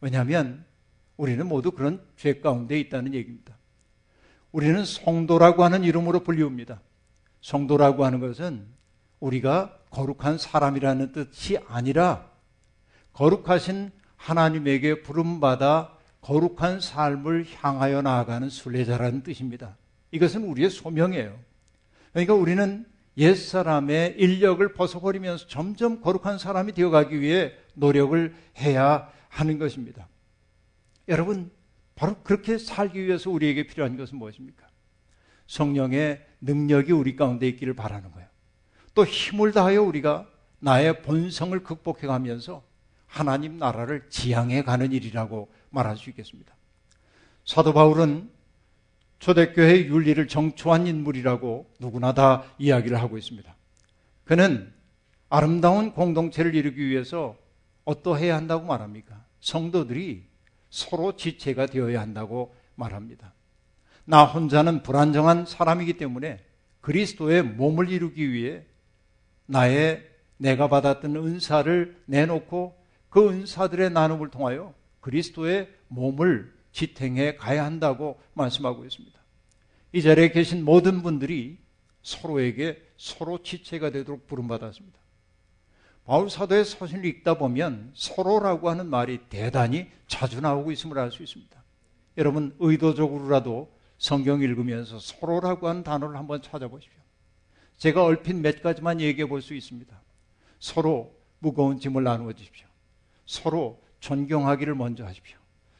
왜냐하면 0.00 0.64
우리는 1.16 1.46
모두 1.46 1.70
그런 1.70 2.04
죄 2.16 2.40
가운데 2.40 2.80
있다는 2.80 3.14
얘기입니다. 3.14 3.57
우리는 4.52 4.84
성도라고 4.84 5.64
하는 5.64 5.84
이름으로 5.84 6.20
불리웁니다. 6.20 6.80
성도라고 7.40 8.04
하는 8.04 8.20
것은 8.20 8.66
우리가 9.20 9.78
거룩한 9.90 10.38
사람이라는 10.38 11.12
뜻이 11.12 11.58
아니라 11.68 12.30
거룩하신 13.12 13.90
하나님에게 14.16 15.02
부름받아 15.02 15.96
거룩한 16.20 16.80
삶을 16.80 17.46
향하여 17.54 18.02
나아가는 18.02 18.48
순례자라는 18.48 19.22
뜻입니다. 19.22 19.76
이것은 20.10 20.44
우리의 20.44 20.70
소명이에요. 20.70 21.38
그러니까 22.12 22.34
우리는 22.34 22.86
옛사람의 23.16 24.14
인력을 24.18 24.72
벗어버리면서 24.72 25.48
점점 25.48 26.00
거룩한 26.00 26.38
사람이 26.38 26.72
되어가기 26.72 27.20
위해 27.20 27.52
노력을 27.74 28.34
해야 28.58 29.10
하는 29.28 29.58
것입니다. 29.58 30.08
여러분, 31.08 31.50
바로 31.98 32.14
그렇게 32.22 32.58
살기 32.58 33.04
위해서 33.04 33.28
우리에게 33.28 33.66
필요한 33.66 33.96
것은 33.96 34.18
무엇입니까? 34.18 34.68
성령의 35.48 36.24
능력이 36.40 36.92
우리 36.92 37.16
가운데 37.16 37.48
있기를 37.48 37.74
바라는 37.74 38.12
거예요. 38.12 38.28
또 38.94 39.04
힘을 39.04 39.50
다하여 39.50 39.82
우리가 39.82 40.28
나의 40.60 41.02
본성을 41.02 41.60
극복해 41.64 42.06
가면서 42.06 42.62
하나님 43.08 43.58
나라를 43.58 44.08
지향해 44.10 44.62
가는 44.62 44.92
일이라고 44.92 45.50
말할 45.70 45.96
수 45.96 46.08
있겠습니다. 46.10 46.54
사도 47.44 47.72
바울은 47.72 48.30
초대교회의 49.18 49.88
윤리를 49.88 50.28
정초한 50.28 50.86
인물이라고 50.86 51.68
누구나 51.80 52.14
다 52.14 52.44
이야기를 52.60 53.00
하고 53.00 53.18
있습니다. 53.18 53.52
그는 54.22 54.72
아름다운 55.30 55.90
공동체를 55.94 56.54
이루기 56.54 56.86
위해서 56.86 57.36
어떠해야 57.86 58.36
한다고 58.36 58.66
말합니까? 58.66 59.24
성도들이 59.40 60.27
서로 60.70 61.16
지체가 61.16 61.66
되어야 61.66 62.00
한다고 62.00 62.54
말합니다. 62.74 63.34
나 64.04 64.24
혼자는 64.24 64.82
불안정한 64.82 65.46
사람이기 65.46 65.98
때문에 65.98 66.44
그리스도의 66.80 67.42
몸을 67.42 67.90
이루기 67.90 68.32
위해 68.32 68.64
나의 69.46 70.08
내가 70.36 70.68
받았던 70.68 71.16
은사를 71.16 72.02
내놓고 72.06 72.78
그 73.10 73.28
은사들의 73.28 73.90
나눔을 73.90 74.30
통하여 74.30 74.74
그리스도의 75.00 75.68
몸을 75.88 76.52
지탱해 76.72 77.36
가야 77.36 77.64
한다고 77.64 78.20
말씀하고 78.34 78.84
있습니다. 78.84 79.18
이 79.92 80.02
자리에 80.02 80.30
계신 80.30 80.64
모든 80.64 81.02
분들이 81.02 81.58
서로에게 82.02 82.82
서로 82.96 83.42
지체가 83.42 83.90
되도록 83.90 84.26
부름받았습니다. 84.26 84.97
바울 86.08 86.30
사도의 86.30 86.64
서신을 86.64 87.04
읽다 87.04 87.36
보면 87.36 87.92
서로라고 87.94 88.70
하는 88.70 88.86
말이 88.86 89.18
대단히 89.28 89.90
자주 90.06 90.40
나오고 90.40 90.72
있음을 90.72 90.98
알 90.98 91.10
수 91.10 91.22
있습니다. 91.22 91.62
여러분 92.16 92.56
의도적으로라도 92.58 93.70
성경 93.98 94.40
읽으면서 94.40 94.98
서로라고 94.98 95.68
하는 95.68 95.84
단어를 95.84 96.16
한번 96.16 96.40
찾아보십시오. 96.40 96.98
제가 97.76 98.04
얼핏 98.04 98.32
몇 98.36 98.62
가지만 98.62 99.02
얘기해 99.02 99.28
볼 99.28 99.42
수 99.42 99.52
있습니다. 99.52 100.00
서로 100.58 101.14
무거운 101.40 101.78
짐을 101.78 102.02
나누어 102.04 102.32
주십시오. 102.32 102.66
서로 103.26 103.78
존경하기를 104.00 104.74
먼저 104.76 105.04
하십시오. 105.04 105.36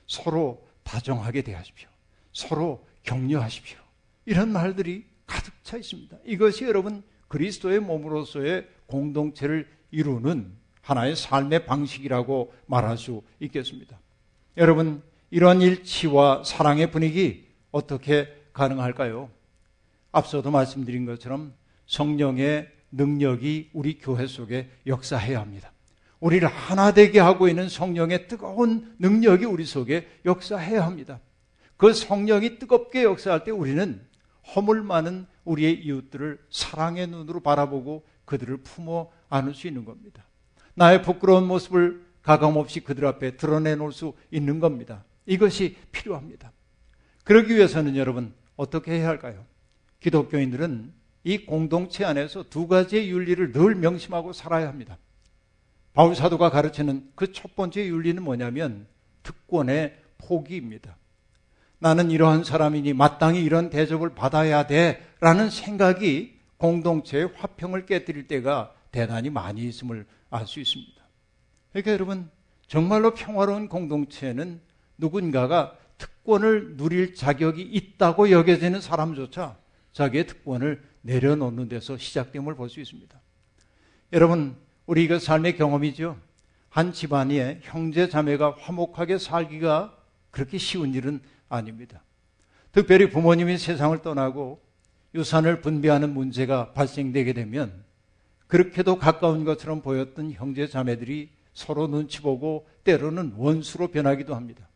서로 0.06 0.62
다정하게 0.82 1.40
대하십시오. 1.40 1.88
서로 2.34 2.86
격려하십시오. 3.02 3.78
이런 4.26 4.52
말들이 4.52 5.06
가득 5.26 5.54
차 5.64 5.78
있습니다. 5.78 6.18
이것이 6.26 6.64
여러분 6.64 7.02
그리스도의 7.28 7.80
몸으로서의 7.80 8.68
공동체를 8.84 9.77
이루는 9.90 10.52
하나의 10.82 11.16
삶의 11.16 11.66
방식이라고 11.66 12.52
말할 12.66 12.96
수 12.96 13.22
있겠습니다. 13.40 13.98
여러분, 14.56 15.02
이런 15.30 15.60
일치와 15.60 16.44
사랑의 16.44 16.90
분위기 16.90 17.46
어떻게 17.70 18.28
가능할까요? 18.52 19.30
앞서도 20.12 20.50
말씀드린 20.50 21.04
것처럼 21.04 21.52
성령의 21.86 22.70
능력이 22.90 23.70
우리 23.74 23.98
교회 23.98 24.26
속에 24.26 24.70
역사해야 24.86 25.40
합니다. 25.40 25.72
우리를 26.20 26.46
하나 26.48 26.92
되게 26.92 27.20
하고 27.20 27.48
있는 27.48 27.68
성령의 27.68 28.28
뜨거운 28.28 28.94
능력이 28.98 29.44
우리 29.44 29.64
속에 29.64 30.08
역사해야 30.24 30.84
합니다. 30.84 31.20
그 31.76 31.92
성령이 31.92 32.58
뜨겁게 32.58 33.04
역사할 33.04 33.44
때 33.44 33.50
우리는 33.50 34.04
허물 34.54 34.82
많은 34.82 35.26
우리의 35.44 35.84
이웃들을 35.84 36.38
사랑의 36.50 37.06
눈으로 37.06 37.40
바라보고 37.40 38.04
그들을 38.24 38.58
품어 38.58 39.10
안을 39.28 39.54
수 39.54 39.66
있는 39.66 39.84
겁니다. 39.84 40.24
나의 40.74 41.02
부끄러운 41.02 41.46
모습을 41.46 42.04
가감없이 42.22 42.80
그들 42.80 43.06
앞에 43.06 43.36
드러내놓을 43.36 43.92
수 43.92 44.14
있는 44.30 44.60
겁니다. 44.60 45.04
이것이 45.26 45.76
필요합니다. 45.92 46.52
그러기 47.24 47.54
위해서는 47.54 47.96
여러분 47.96 48.32
어떻게 48.56 48.92
해야 48.92 49.08
할까요? 49.08 49.44
기독교인들은 50.00 50.92
이 51.24 51.44
공동체 51.44 52.04
안에서 52.04 52.44
두 52.48 52.66
가지의 52.68 53.10
윤리를 53.10 53.52
늘 53.52 53.74
명심하고 53.74 54.32
살아야 54.32 54.68
합니다. 54.68 54.96
바울 55.92 56.14
사도가 56.14 56.50
가르치는 56.50 57.10
그 57.14 57.32
첫 57.32 57.56
번째 57.56 57.86
윤리는 57.86 58.22
뭐냐면 58.22 58.86
특권의 59.22 59.98
포기입니다. 60.18 60.96
나는 61.80 62.10
이러한 62.10 62.44
사람이니 62.44 62.92
마땅히 62.92 63.42
이런 63.42 63.70
대접을 63.70 64.14
받아야 64.14 64.66
돼 64.66 65.04
라는 65.20 65.50
생각이 65.50 66.38
공동체의 66.56 67.32
화평을 67.36 67.86
깨뜨릴 67.86 68.26
때가 68.28 68.72
대단히 68.90 69.30
많이 69.30 69.66
있음을 69.68 70.06
알 70.30 70.46
수 70.46 70.60
있습니다. 70.60 71.02
그러니까 71.72 71.92
여러분, 71.92 72.30
정말로 72.66 73.14
평화로운 73.14 73.68
공동체는 73.68 74.60
누군가가 74.98 75.76
특권을 75.96 76.76
누릴 76.76 77.14
자격이 77.14 77.62
있다고 77.62 78.30
여겨지는 78.30 78.80
사람조차 78.80 79.56
자기의 79.92 80.26
특권을 80.26 80.82
내려놓는 81.02 81.68
데서 81.68 81.96
시작됨을 81.96 82.54
볼 82.54 82.68
수 82.68 82.80
있습니다. 82.80 83.20
여러분, 84.12 84.56
우리 84.86 85.04
이거 85.04 85.18
삶의 85.18 85.56
경험이죠. 85.56 86.18
한 86.68 86.92
집안에 86.92 87.60
형제 87.62 88.08
자매가 88.08 88.56
화목하게 88.58 89.18
살기가 89.18 89.96
그렇게 90.30 90.58
쉬운 90.58 90.94
일은 90.94 91.20
아닙니다. 91.48 92.02
특별히 92.72 93.08
부모님이 93.10 93.58
세상을 93.58 94.00
떠나고 94.02 94.62
유산을 95.14 95.62
분배하는 95.62 96.12
문제가 96.12 96.72
발생되게 96.74 97.32
되면 97.32 97.84
그렇게도 98.48 98.98
가까운 98.98 99.44
것처럼 99.44 99.80
보였던 99.80 100.32
형제 100.32 100.66
자매들이 100.66 101.30
서로 101.54 101.86
눈치 101.86 102.20
보고 102.20 102.68
때로는 102.84 103.34
원수로 103.36 103.88
변하기도 103.88 104.34
합니다. 104.34 104.68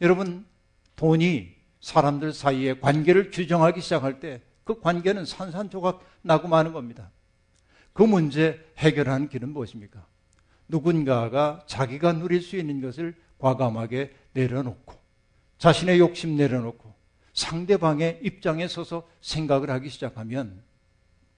여러분, 0.00 0.46
돈이 0.94 1.54
사람들 1.80 2.32
사이에 2.32 2.78
관계를 2.78 3.30
규정하기 3.30 3.80
시작할 3.80 4.20
때 4.20 4.40
그 4.66 4.80
관계는 4.80 5.24
산산조각 5.24 6.04
나고 6.22 6.48
마는 6.48 6.72
겁니다. 6.72 7.12
그 7.92 8.02
문제 8.02 8.68
해결하는 8.78 9.28
길은 9.28 9.50
무엇입니까? 9.50 10.04
누군가가 10.66 11.62
자기가 11.68 12.14
누릴 12.14 12.42
수 12.42 12.56
있는 12.56 12.80
것을 12.80 13.14
과감하게 13.38 14.12
내려놓고 14.32 14.92
자신의 15.58 16.00
욕심 16.00 16.36
내려놓고 16.36 16.92
상대방의 17.32 18.20
입장에 18.24 18.66
서서 18.66 19.08
생각을 19.20 19.70
하기 19.70 19.88
시작하면 19.88 20.64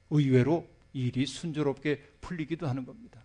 의외로 0.09 0.66
일이 0.92 1.27
순조롭게 1.27 2.03
풀리기도 2.20 2.66
하는 2.66 2.85
겁니다. 2.85 3.24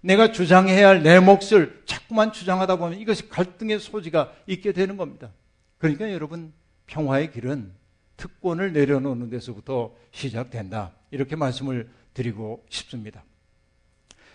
내가 0.00 0.30
주장해야 0.30 0.88
할 0.88 1.02
내 1.02 1.18
몫을 1.18 1.82
자꾸만 1.84 2.32
주장하다 2.32 2.76
보면 2.76 2.98
이것이 3.00 3.28
갈등의 3.28 3.80
소지가 3.80 4.32
있게 4.46 4.72
되는 4.72 4.96
겁니다. 4.96 5.32
그러니까 5.78 6.12
여러분, 6.12 6.52
평화의 6.86 7.32
길은 7.32 7.72
특권을 8.16 8.72
내려놓는 8.72 9.30
데서부터 9.30 9.94
시작된다. 10.10 10.92
이렇게 11.10 11.36
말씀을 11.36 11.88
드리고 12.14 12.64
싶습니다. 12.68 13.24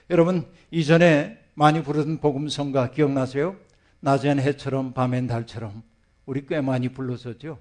여러분, 0.09 0.45
이전에 0.71 1.39
많이 1.53 1.83
부르던 1.83 2.19
복음성가 2.19 2.91
기억나세요? 2.91 3.55
낮엔 3.99 4.39
해처럼 4.39 4.93
밤엔 4.93 5.27
달처럼 5.27 5.83
우리 6.25 6.45
꽤 6.45 6.62
많이 6.62 6.89
불렀었죠. 6.89 7.59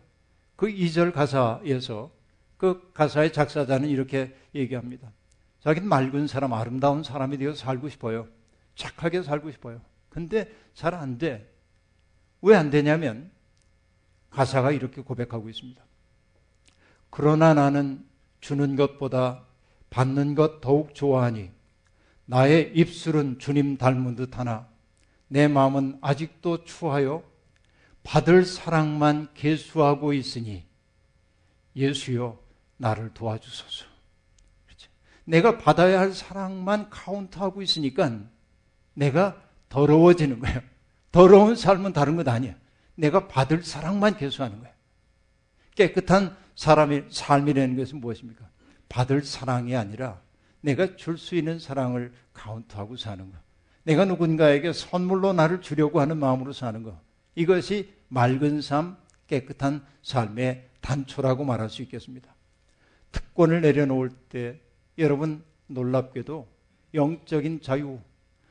그 0.57 0.67
2절 0.67 1.13
가사에서 1.13 2.11
그 2.63 2.93
가사의 2.95 3.33
작사자는 3.33 3.89
이렇게 3.89 4.33
얘기합니다. 4.55 5.11
자기는 5.65 5.89
맑은 5.89 6.29
사람, 6.29 6.53
아름다운 6.53 7.03
사람이 7.03 7.37
되어 7.39 7.55
살고 7.55 7.89
싶어요. 7.89 8.29
착하게 8.77 9.25
살고 9.25 9.51
싶어요. 9.51 9.81
근데 10.09 10.49
잘 10.73 10.95
안 10.95 11.19
돼. 11.19 11.53
왜 12.41 12.55
안 12.55 12.71
되냐면 12.71 13.33
가사가 14.31 14.71
이렇게 14.71 15.03
고백하고 15.03 15.49
있습니다. 15.49 15.83
그러나 17.11 17.53
나는 17.53 18.07
주는 18.41 18.77
것보다 18.77 19.43
받는 19.91 20.37
것 20.37 20.61
더욱 20.61 20.95
좋아하니 20.95 21.51
나의 22.27 22.71
입술은 22.77 23.41
주님 23.41 23.77
닮은 23.77 24.15
듯 24.15 24.39
하나 24.39 24.69
내 25.27 25.49
마음은 25.49 25.99
아직도 26.01 26.63
추하여 26.63 27.25
받을 28.05 28.45
사랑만 28.45 29.31
계수하고 29.35 30.13
있으니 30.13 30.65
예수여 31.75 32.42
나를 32.83 33.15
도와주소서. 33.15 33.87
그렇죠? 34.67 34.91
내가 35.25 35.57
받아야 35.57 36.01
할 36.01 36.13
사랑만 36.13 36.91
카운트하고 36.91 37.63
있으니까 37.63 38.21
내가 38.93 39.41
더러워지는 39.69 40.41
거예요. 40.41 40.61
더러운 41.13 41.55
삶은 41.57 41.93
다른 41.93 42.17
것 42.17 42.27
아니야. 42.29 42.55
내가 42.97 43.29
받을 43.29 43.63
사랑만 43.63 44.17
계수하는 44.17 44.59
거예요. 44.59 44.75
깨끗한 45.77 46.37
사람의 46.57 47.07
삶이라는 47.09 47.77
것은 47.77 48.01
무엇입니까? 48.01 48.47
받을 48.89 49.25
사랑이 49.25 49.75
아니라 49.75 50.21
내가 50.61 50.97
줄 50.97 51.17
수 51.17 51.35
있는 51.35 51.59
사랑을 51.59 52.13
카운트하고 52.35 52.97
사는 52.97 53.31
것. 53.31 53.39
내가 53.85 54.05
누군가에게 54.05 54.73
선물로 54.73 55.33
나를 55.33 55.61
주려고 55.61 56.01
하는 56.01 56.19
마음으로 56.19 56.53
사는 56.53 56.83
것. 56.83 57.01
이것이 57.35 57.93
맑은 58.09 58.61
삶, 58.61 58.97
깨끗한 59.29 59.85
삶의 60.03 60.69
단초라고 60.81 61.45
말할 61.45 61.71
수 61.71 61.83
있겠습니다. 61.83 62.32
특권을 63.13 63.61
내려놓을 63.61 64.11
때 64.29 64.61
여러분 64.99 65.45
놀랍게도 65.69 66.49
영적인 66.95 67.63
자유, 67.63 67.99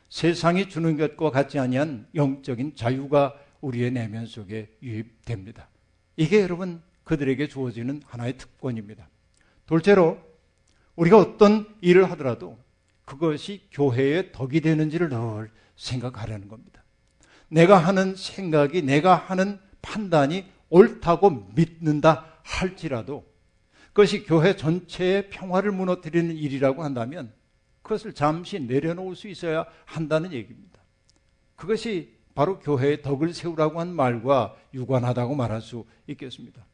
세상이 0.10 0.70
주는 0.70 0.98
것과 0.98 1.32
같지 1.32 1.60
아니한 1.60 2.08
영적인 2.16 2.76
자유가 2.76 3.36
우리의 3.62 3.92
내면 3.92 4.26
속에 4.26 4.76
유입됩니다. 4.82 5.70
이게 6.18 6.42
여러분 6.42 6.82
그들에게 7.04 7.48
주어지는 7.48 8.02
하나의 8.06 8.38
특권입니다. 8.38 9.10
둘째로 9.66 10.20
우리가 10.96 11.18
어떤 11.18 11.68
일을 11.82 12.10
하더라도 12.12 12.58
그것이 13.06 13.68
교회의 13.72 14.32
덕이 14.32 14.62
되는지를 14.62 15.10
늘 15.10 15.52
생각하려는 15.76 16.48
겁니다. 16.48 16.84
내가 17.50 17.78
하는 17.78 18.16
생각이 18.16 18.82
내가 18.82 19.16
하는 19.16 19.60
판단이 19.82 20.46
옳다고 20.70 21.52
믿는다 21.54 22.26
할지라도 22.44 23.26
그것이 23.94 24.24
교회 24.24 24.56
전체의 24.56 25.30
평화를 25.30 25.72
무너뜨리는 25.72 26.36
일이라고 26.36 26.84
한다면 26.84 27.34
그것을 27.82 28.14
잠시 28.14 28.60
내려놓을 28.60 29.16
수 29.16 29.28
있어야 29.28 29.66
한다는 29.86 30.32
얘기입니다. 30.32 30.80
그것이 31.56 32.16
바로 32.34 32.60
교회의 32.60 33.02
덕을 33.02 33.34
세우라고 33.34 33.80
한 33.80 33.94
말과 33.94 34.56
유관하다고 34.74 35.36
말할 35.36 35.62
수 35.62 35.86
있겠습니다. 36.08 36.66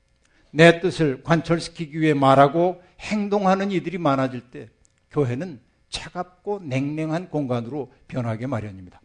내 0.52 0.80
뜻을 0.80 1.24
관철시키기 1.24 2.00
위해 2.00 2.14
말하고 2.14 2.82
행동하는 3.00 3.72
이들이 3.72 3.98
많아질 3.98 4.52
때 4.52 4.70
교회는 5.12 5.60
차갑고 5.90 6.60
냉랭한 6.64 7.30
공간으로 7.30 7.92
변하게 8.08 8.48
마련입니다. 8.48 9.02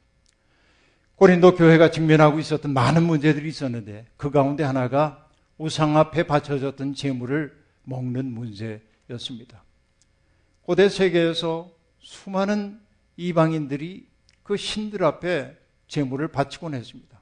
고린도 1.16 1.54
교회가 1.54 1.90
직면하고 1.90 2.38
있었던 2.40 2.72
많은 2.72 3.04
문제들이 3.04 3.48
있었는데 3.48 4.06
그 4.16 4.30
가운데 4.30 4.64
하나가 4.64 5.28
우상 5.56 5.96
앞에 5.96 6.24
바쳐졌던 6.24 6.94
재물을 6.94 7.61
먹는 7.84 8.26
문제였습니다. 8.26 9.64
고대 10.62 10.88
세계에서 10.88 11.70
수많은 12.00 12.80
이방인들이 13.16 14.08
그 14.42 14.56
신들 14.56 15.04
앞에 15.04 15.56
재물을 15.88 16.28
바치곤 16.28 16.74
했습니다. 16.74 17.20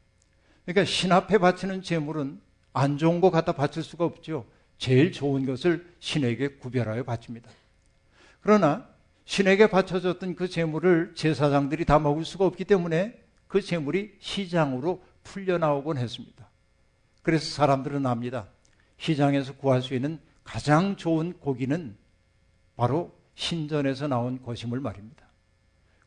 그러니까 0.65 0.85
신 0.85 1.13
앞에 1.13 1.39
바치는 1.39 1.83
재물은 1.83 2.41
안 2.73 2.99
좋은 2.99 3.21
거 3.21 3.31
갖다 3.31 3.53
바칠 3.53 3.83
수가 3.83 4.05
없죠. 4.05 4.47
제일 4.79 5.13
좋은 5.13 5.45
것을 5.45 5.87
신에게 5.99 6.57
구별하여 6.57 7.03
바칩니다. 7.03 7.51
그러나 8.41 8.89
신에게 9.25 9.69
바쳐졌던 9.69 10.35
그 10.37 10.49
재물을 10.49 11.13
제사장들이 11.15 11.85
다 11.85 11.99
먹을 11.99 12.25
수가 12.25 12.47
없기 12.47 12.65
때문에 12.65 13.21
그 13.47 13.61
재물이 13.61 14.17
시장으로 14.21 15.03
풀려 15.23 15.59
나오곤 15.59 15.99
했습니다. 15.99 16.49
그래서 17.23 17.51
사람들은 17.51 18.07
압니다. 18.07 18.49
시장에서 18.97 19.55
구할 19.55 19.83
수 19.83 19.95
있는 19.95 20.19
가장 20.45 20.97
좋은 20.97 21.35
고기는 21.35 21.97
바로 22.77 23.15
신전에서 23.35 24.09
나온 24.09 24.43
것임을 24.43 24.81
말입니다. 24.81 25.27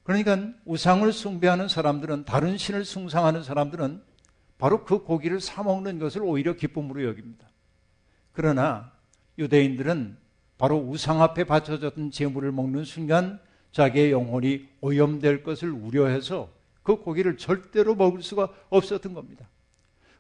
그러니까 0.04 0.38
우상을 0.66 1.12
숭배하는 1.12 1.68
사람들은 1.68 2.26
다른 2.26 2.58
신을 2.58 2.84
숭상하는 2.86 3.44
사람들은 3.44 4.04
바로 4.58 4.84
그 4.84 5.04
고기를 5.04 5.40
사 5.40 5.64
먹는 5.64 6.00
것을 6.00 6.22
오히려 6.24 6.54
기쁨으로 6.54 7.04
여깁니다. 7.06 7.48
그러나 8.32 8.92
유대인들은 9.38 10.18
바로 10.58 10.78
우상 10.78 11.22
앞에 11.22 11.46
바쳐졌던 11.46 12.12
재물을 12.12 12.52
먹는 12.52 12.84
순간 12.84 13.40
자기의 13.72 14.12
영혼이 14.12 14.70
오염될 14.82 15.44
것을 15.44 15.72
우려해서 15.72 16.50
그 16.84 16.98
고기를 16.98 17.38
절대로 17.38 17.96
먹을 17.96 18.22
수가 18.22 18.54
없었던 18.70 19.14
겁니다. 19.14 19.50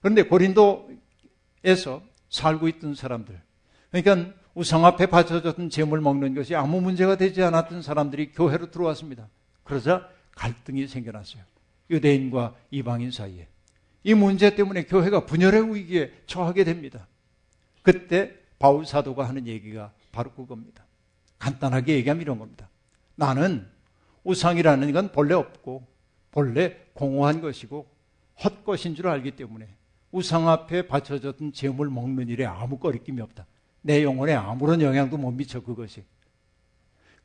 그런데 0.01 0.23
고린도에서 0.23 2.01
살고 2.29 2.67
있던 2.69 2.95
사람들, 2.95 3.39
그러니까 3.93 4.33
우상 4.55 4.85
앞에 4.85 5.05
바쳐졌던 5.05 5.69
재물 5.69 6.01
먹는 6.01 6.33
것이 6.33 6.55
아무 6.55 6.81
문제가 6.81 7.15
되지 7.15 7.43
않았던 7.43 7.83
사람들이 7.83 8.31
교회로 8.31 8.71
들어왔습니다. 8.71 9.29
그러자 9.63 10.09
갈등이 10.35 10.87
생겨났어요. 10.87 11.43
유대인과 11.91 12.55
이방인 12.71 13.11
사이에. 13.11 13.47
이 14.03 14.15
문제 14.15 14.55
때문에 14.55 14.85
교회가 14.85 15.27
분열의 15.27 15.75
위기에 15.75 16.11
처하게 16.25 16.63
됩니다. 16.63 17.07
그때 17.83 18.33
바울 18.57 18.83
사도가 18.87 19.29
하는 19.29 19.45
얘기가 19.45 19.93
바로 20.11 20.31
그겁니다. 20.31 20.83
간단하게 21.37 21.93
얘기하면 21.93 22.21
이런 22.23 22.39
겁니다. 22.39 22.69
나는 23.13 23.67
우상이라는 24.23 24.91
건 24.91 25.11
본래 25.11 25.35
없고 25.35 25.85
본래 26.31 26.77
공허한 26.93 27.41
것이고 27.41 27.85
헛것인 28.43 28.95
줄 28.95 29.07
알기 29.07 29.31
때문에 29.35 29.67
우상 30.11 30.49
앞에 30.49 30.87
바쳐졌던 30.87 31.53
재물 31.53 31.91
먹는 31.91 32.29
일에 32.29 32.45
아무 32.45 32.79
거리낌이 32.79 33.21
없다. 33.21 33.45
내 33.83 34.03
영혼에 34.03 34.33
아무런 34.33 34.81
영향도 34.81 35.17
못 35.17 35.31
미쳐 35.31 35.61
그것이. 35.61 36.03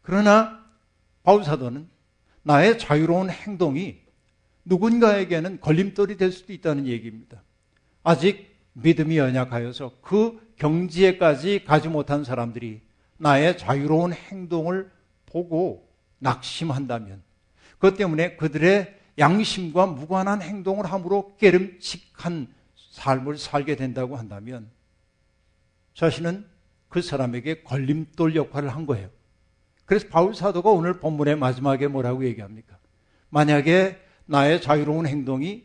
그러나 0.03 0.63
바울 1.23 1.45
사도는 1.45 1.89
나의 2.43 2.79
자유로운 2.79 3.31
행동이 3.31 3.99
누군가에게는 4.65 5.61
걸림돌이 5.61 6.17
될 6.17 6.33
수도 6.33 6.53
있다는 6.53 6.87
얘기입니다. 6.87 7.43
아직 8.03 8.57
믿음이 8.75 9.17
연약하여서 9.17 9.99
그 10.03 10.41
경지에까지 10.57 11.65
가지 11.65 11.89
못한 11.89 12.25
사람들이 12.25 12.81
나의 13.17 13.57
자유로운 13.57 14.13
행동을 14.13 14.91
보고 15.27 15.89
낙심한다면 16.19 17.23
그것 17.75 17.97
때문에 17.97 18.37
그들의 18.37 18.97
양심과 19.19 19.87
무관한 19.87 20.43
행동을 20.43 20.87
함으로 20.87 21.37
깨름칙한 21.37 22.49
삶을 22.93 23.39
살게 23.39 23.77
된다고 23.77 24.17
한다면 24.17 24.71
자신은 25.99 26.47
그 26.89 27.03
사람에게 27.03 27.65
걸림돌 27.65 28.37
역할을 28.37 28.69
한 28.69 28.87
거예요. 28.87 29.11
그래서 29.85 30.07
바울 30.09 30.33
사도가 30.33 30.71
오늘 30.71 31.01
본문의 31.01 31.35
마지막에 31.37 31.89
뭐라고 31.89 32.25
얘기합니까? 32.25 32.79
만약에 33.31 33.99
나의 34.27 34.63
자유로운 34.63 35.09
행동이 35.09 35.65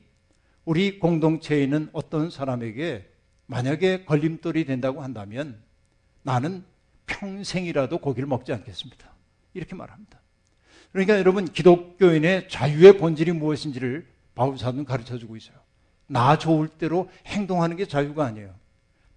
우리 0.66 0.98
공동체에 0.98 1.62
있는 1.62 1.88
어떤 1.94 2.32
사람에게 2.32 3.08
만약에 3.46 4.06
걸림돌이 4.06 4.66
된다고 4.66 5.04
한다면 5.04 5.62
나는 6.24 6.64
평생이라도 7.06 8.00
고기를 8.00 8.28
먹지 8.28 8.54
않겠습니다. 8.54 9.08
이렇게 9.54 9.76
말합니다. 9.76 10.20
그러니까 10.92 11.20
여러분 11.20 11.46
기독교인의 11.46 12.50
자유의 12.50 12.98
본질이 12.98 13.34
무엇인지를 13.34 14.08
바울 14.34 14.58
사도는 14.58 14.86
가르쳐 14.86 15.20
주고 15.20 15.38
있어요. 15.38 15.58
나 16.08 16.40
좋을 16.40 16.70
대로 16.70 17.12
행동하는 17.28 17.78
게 17.78 17.86
자유가 17.86 18.26
아니에요. 18.26 18.63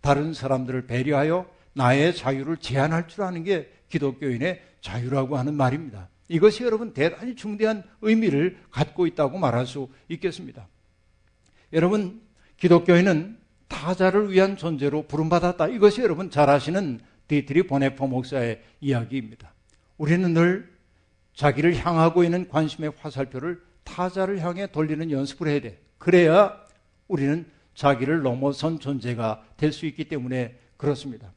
다른 0.07 0.33
사람들을 0.33 0.87
배려하여 0.87 1.51
나의 1.73 2.15
자유를 2.15 2.59
제한할 2.59 3.09
줄 3.09 3.25
아는 3.25 3.43
게 3.43 3.69
기독교인의 3.89 4.63
자유라고 4.81 5.37
하는 5.37 5.55
말입니다. 5.55 6.09
이것이 6.29 6.63
여러분 6.63 6.95
대단히 6.95 7.35
중대한 7.35 7.83
의미를 8.03 8.57
갖고 8.71 9.09
있다고 9.09 9.37
말할 9.39 9.67
수 9.67 9.89
있겠습니다. 10.09 10.69
여러분, 11.73 12.21
기독교인은 12.57 13.37
타자를 13.67 14.31
위한 14.31 14.57
존재로 14.57 15.09
부름받았다. 15.09 15.67
이것이 15.67 16.03
여러분 16.03 16.31
잘 16.31 16.49
아시는 16.51 17.01
디트리히 17.27 17.67
본회퍼 17.67 18.07
목사의 18.07 18.63
이야기입니다. 18.81 19.53
우리는 19.99 20.33
늘 20.33 20.73
자기를 21.35 21.85
향하고 21.85 22.23
있는 22.23 22.49
관심의 22.49 22.93
화살표를 22.97 23.61
타자를 23.83 24.39
향해 24.41 24.69
돌리는 24.69 25.11
연습을 25.11 25.49
해야 25.49 25.61
돼. 25.61 25.81
그래야 25.99 26.57
우리는 27.09 27.56
자기를 27.77 28.23
넘어선 28.23 28.81
존재가 28.81 29.45
될 29.57 29.73
수 29.73 29.87
있기 29.87 30.09
때문에 30.09 30.59
그렇습니다. 30.77 31.33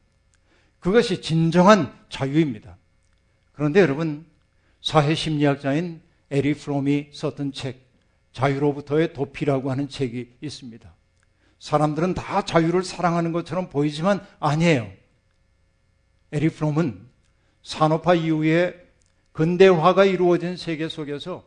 그것이 0.80 1.20
진정한 1.20 1.92
자유입니다. 2.08 2.76
그런데 3.52 3.80
여러분, 3.80 4.26
사회 4.80 5.14
심리학자인 5.14 6.00
에리히 6.30 6.54
프롬이 6.54 7.10
썼던 7.12 7.52
책, 7.52 7.86
자유로부터의 8.32 9.12
도피라고 9.12 9.70
하는 9.70 9.88
책이 9.88 10.38
있습니다. 10.40 10.94
사람들은 11.58 12.14
다 12.14 12.42
자유를 12.42 12.82
사랑하는 12.82 13.32
것처럼 13.32 13.68
보이지만 13.68 14.26
아니에요. 14.38 14.90
에리히 16.32 16.48
프롬은 16.48 17.06
산업화 17.62 18.14
이후에 18.14 18.74
근대화가 19.32 20.06
이루어진 20.06 20.56
세계 20.56 20.88
속에서 20.88 21.44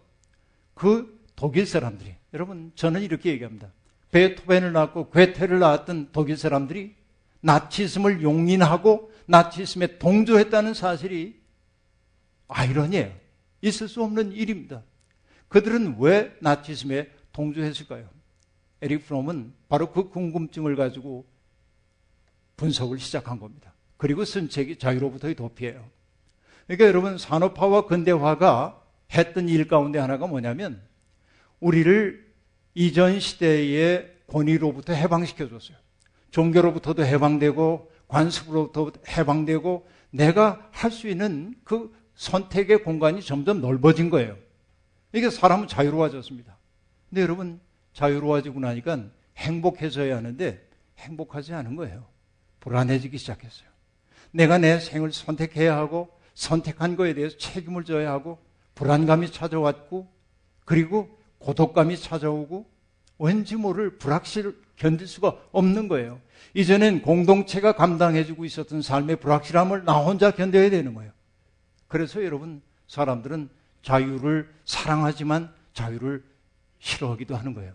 그 0.76 1.20
독일 1.36 1.66
사람들이, 1.66 2.14
여러분, 2.34 2.72
저는 2.76 3.02
이렇게 3.02 3.32
얘기합니다. 3.32 3.72
베토벤을 4.14 4.72
낳고 4.74 5.10
괴테를 5.10 5.60
낳았던 5.60 6.10
독일 6.12 6.38
사람들이 6.38 6.96
나치즘을 7.42 8.22
용인하고 8.22 9.12
나치즘에 9.26 9.98
동조했다는 9.98 10.76
사실이 10.76 11.42
아이러니에요. 12.48 13.12
있을 13.62 13.88
수 13.88 14.04
없는 14.04 14.32
일입니다. 14.34 14.84
그들은 15.50 15.98
왜 16.00 16.36
나치즘에 16.42 17.10
동조했을까요? 17.32 18.08
에릭 18.82 19.08
프롬은 19.08 19.54
바로 19.68 19.92
그 19.92 20.10
궁금증을 20.10 20.76
가지고 20.76 21.26
분석을 22.58 23.00
시작한 23.00 23.40
겁니다. 23.40 23.74
그리고 23.98 24.26
쓴 24.26 24.48
책이 24.48 24.78
자유로부터의 24.78 25.36
도피예요. 25.36 25.90
그러니까 26.68 26.86
여러분 26.86 27.18
산업화와 27.18 27.88
근대화가 27.88 28.80
했던 29.12 29.50
일 29.50 29.68
가운데 29.68 29.98
하나가 29.98 30.28
뭐냐면 30.28 30.82
우리를 31.60 32.33
이전 32.76 33.20
시대의 33.20 34.12
권위로부터 34.28 34.94
해방시켜 34.94 35.48
줬어요. 35.50 35.78
종교로부터도 36.32 37.06
해방되고 37.06 37.92
관습으로부터 38.08 38.92
해방되고 39.08 39.88
내가 40.12 40.68
할 40.72 40.92
수 40.92 41.08
있는 41.08 41.56
그 41.64 41.94
선택의 42.16 42.84
공간이 42.84 43.22
점점 43.22 43.62
넓어진 43.62 44.10
거예요. 44.10 44.38
이게 45.14 45.30
사람은 45.30 45.68
자유로워졌습니다. 45.68 46.58
근데 47.10 47.22
여러분 47.22 47.60
자유로워지고 47.94 48.60
나니까 48.60 49.06
행복해져야 49.38 50.18
하는데 50.18 50.68
행복하지 51.00 51.54
않은 51.54 51.76
거예요. 51.76 52.06
불안해지기 52.60 53.18
시작했어요. 53.18 53.68
내가 54.32 54.58
내 54.58 54.80
생을 54.80 55.12
선택해야 55.12 55.76
하고 55.76 56.10
선택한 56.34 56.96
거에 56.96 57.14
대해서 57.14 57.38
책임을 57.38 57.84
져야 57.84 58.12
하고 58.12 58.40
불안감이 58.76 59.32
찾아왔고 59.32 60.08
그리고 60.66 61.16
고독감이 61.44 61.98
찾아오고 61.98 62.66
왠지 63.20 63.56
모를 63.56 63.98
불확실을 63.98 64.58
견딜 64.76 65.08
수가 65.08 65.38
없는 65.52 65.88
거예요. 65.88 66.20
이전엔 66.54 67.02
공동체가 67.02 67.74
감당해주고 67.74 68.46
있었던 68.46 68.82
삶의 68.82 69.18
불확실함을 69.18 69.86
나 69.86 69.94
혼자 69.94 70.32
견뎌야 70.32 70.70
되는 70.70 70.94
거예요. 70.94 71.12
그래서 71.88 72.24
여러분 72.24 72.62
사람들은 72.88 73.50
자유를 73.82 74.52
사랑하지만 74.66 75.54
자유를 75.74 76.24
싫어하기도 76.80 77.36
하는 77.36 77.54
거예요. 77.54 77.74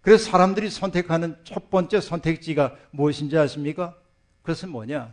그래서 0.00 0.30
사람들이 0.30 0.70
선택하는 0.70 1.36
첫 1.44 1.70
번째 1.70 2.00
선택지가 2.00 2.76
무엇인지 2.90 3.36
아십니까? 3.36 3.96
그것은 4.42 4.70
뭐냐? 4.70 5.12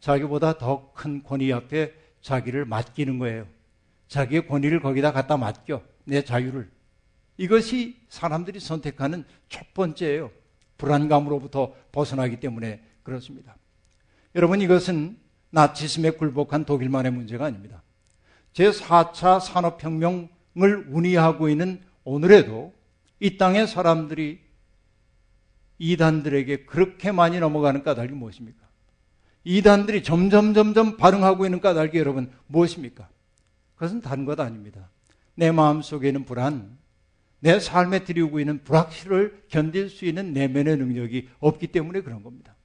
자기보다 0.00 0.58
더 0.58 0.92
큰 0.94 1.22
권위 1.22 1.52
앞에 1.52 1.92
자기를 2.20 2.64
맡기는 2.64 3.18
거예요. 3.18 3.46
자기의 4.08 4.46
권위를 4.46 4.80
거기다 4.80 5.12
갖다 5.12 5.36
맡겨. 5.36 5.82
내 6.04 6.22
자유를. 6.22 6.70
이것이 7.38 7.96
사람들이 8.08 8.60
선택하는 8.60 9.24
첫 9.48 9.72
번째예요. 9.72 10.30
불안감으로부터 10.76 11.74
벗어나기 11.92 12.38
때문에 12.40 12.82
그렇습니다. 13.02 13.56
여러분 14.34 14.60
이것은 14.60 15.18
나치즘에 15.50 16.10
굴복한 16.10 16.64
독일만의 16.64 17.12
문제가 17.12 17.46
아닙니다. 17.46 17.82
제4차 18.52 19.40
산업혁명을 19.40 20.88
운이하고 20.90 21.48
있는 21.48 21.80
오늘에도 22.04 22.74
이 23.20 23.36
땅의 23.36 23.66
사람들이 23.66 24.40
이단들에게 25.78 26.66
그렇게 26.66 27.12
많이 27.12 27.38
넘어가는 27.38 27.82
까닭이 27.82 28.12
무엇입니까? 28.12 28.66
이단들이 29.44 30.02
점점 30.02 30.54
점점 30.54 30.96
반응하고 30.96 31.44
있는 31.44 31.60
까닭이 31.60 31.96
여러분 31.98 32.32
무엇입니까? 32.46 33.08
그것은 33.74 34.00
다른 34.00 34.24
것 34.24 34.38
아닙니다. 34.40 34.90
내 35.34 35.52
마음 35.52 35.82
속에 35.82 36.08
있는 36.08 36.24
불안, 36.24 36.76
내 37.40 37.60
삶에 37.60 38.04
들이우고 38.04 38.40
있는 38.40 38.62
불확실을 38.64 39.44
견딜 39.48 39.88
수 39.88 40.04
있는 40.04 40.32
내면의 40.32 40.76
능력이 40.76 41.28
없기 41.38 41.68
때문에 41.68 42.00
그런 42.00 42.22
겁니다. 42.22 42.56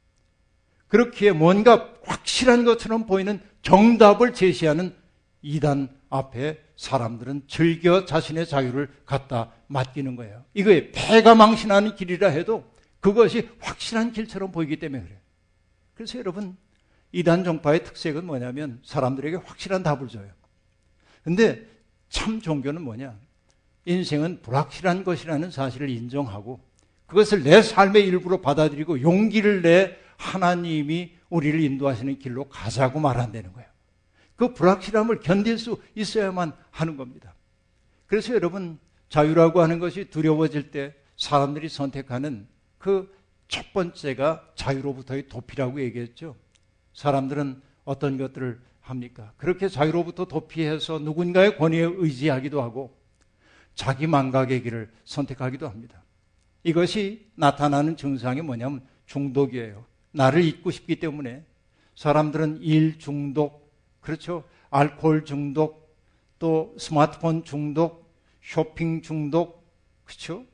그렇기에 0.88 1.31
뭔가 1.31 1.93
확실한 2.03 2.65
것처럼 2.65 3.05
보이는 3.05 3.39
정답을 3.62 4.33
제시하는 4.33 4.95
이단 5.41 5.89
앞에 6.09 6.63
사람들은 6.75 7.43
즐겨 7.47 8.05
자신의 8.05 8.47
자유를 8.47 8.89
갖다 9.05 9.51
맡기는 9.67 10.15
거예요. 10.15 10.45
이거에 10.53 10.91
패가 10.91 11.36
망신하는 11.36 11.95
길이라 11.95 12.29
해도 12.29 12.71
그것이 12.99 13.49
확실한 13.59 14.12
길처럼 14.12 14.51
보이기 14.51 14.77
때문에 14.77 15.03
그래요. 15.03 15.19
그래서 15.93 16.17
여러분, 16.19 16.55
이단 17.12 17.43
종파의 17.43 17.83
특색은 17.83 18.25
뭐냐면 18.25 18.79
사람들에게 18.83 19.38
확실한 19.38 19.83
답을 19.83 20.07
줘요. 20.07 20.29
근데 21.23 21.65
참 22.09 22.39
종교는 22.41 22.81
뭐냐? 22.81 23.17
인생은 23.86 24.41
불확실한 24.41 25.04
것이라는 25.04 25.52
사실을 25.52 25.89
인정하고 25.89 26.60
그것을 27.06 27.43
내 27.43 27.62
삶의 27.62 28.06
일부로 28.08 28.41
받아들이고 28.41 29.02
용기를 29.02 29.62
내 29.62 29.98
하나님이 30.17 31.13
우리를 31.30 31.60
인도하시는 31.60 32.19
길로 32.19 32.46
가자고 32.46 33.00
말한다는 33.00 33.54
거예요. 33.54 33.69
그 34.36 34.54
불확실함을 34.54 35.19
견딜 35.19 35.58
수 35.58 35.80
있어야만 35.96 36.54
하는 36.72 36.98
겁니다. 36.98 37.36
그래서 38.08 38.34
여러분, 38.34 38.80
자유라고 39.10 39.62
하는 39.62 39.80
것이 39.80 40.06
두려워질 40.06 40.72
때 40.72 40.96
사람들이 41.17 41.69
선택하는 41.69 42.48
그 42.78 43.24
첫 43.54 43.72
번째가 43.72 44.54
자유로부터의 44.56 45.28
도피라고 45.28 45.80
얘기했죠. 45.82 46.36
사람들은 46.93 47.62
어떤 47.86 48.17
것들을 48.17 48.60
합니까? 48.82 49.32
그렇게 49.38 49.69
자유로부터 49.69 50.26
도피해서 50.26 50.98
누군가의 50.98 51.58
권위에 51.58 51.82
의지하기도 51.84 52.63
하고 52.63 52.98
자기 53.75 54.07
망각의 54.07 54.63
길을 54.63 54.91
선택하기도 55.03 55.67
합니다. 55.67 56.03
이것이 56.63 57.29
나타나는 57.36 57.97
증상이 57.97 58.41
뭐냐면 58.41 58.86
중독이에요. 59.05 59.86
나를 60.12 60.43
잊고 60.43 60.71
싶기 60.71 60.97
때문에 60.99 61.45
사람들은 61.95 62.62
일 62.62 62.99
중독, 62.99 63.71
그렇죠? 63.99 64.43
알코올 64.69 65.25
중독, 65.25 65.95
또 66.39 66.75
스마트폰 66.79 67.43
중독, 67.43 68.13
쇼핑 68.41 69.01
중독, 69.01 69.63
그렇죠? 70.03 70.45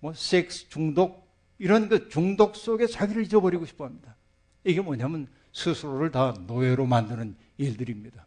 뭐 0.00 0.12
섹스 0.14 0.68
중독 0.68 1.28
이런 1.58 1.88
그 1.88 2.08
중독 2.08 2.56
속에 2.56 2.86
자기를 2.86 3.22
잊어버리고 3.24 3.66
싶어 3.66 3.84
합니다. 3.84 4.16
이게 4.64 4.80
뭐냐면 4.80 5.28
스스로를 5.52 6.10
다 6.10 6.34
노예로 6.46 6.86
만드는 6.86 7.36
일들입니다. 7.58 8.26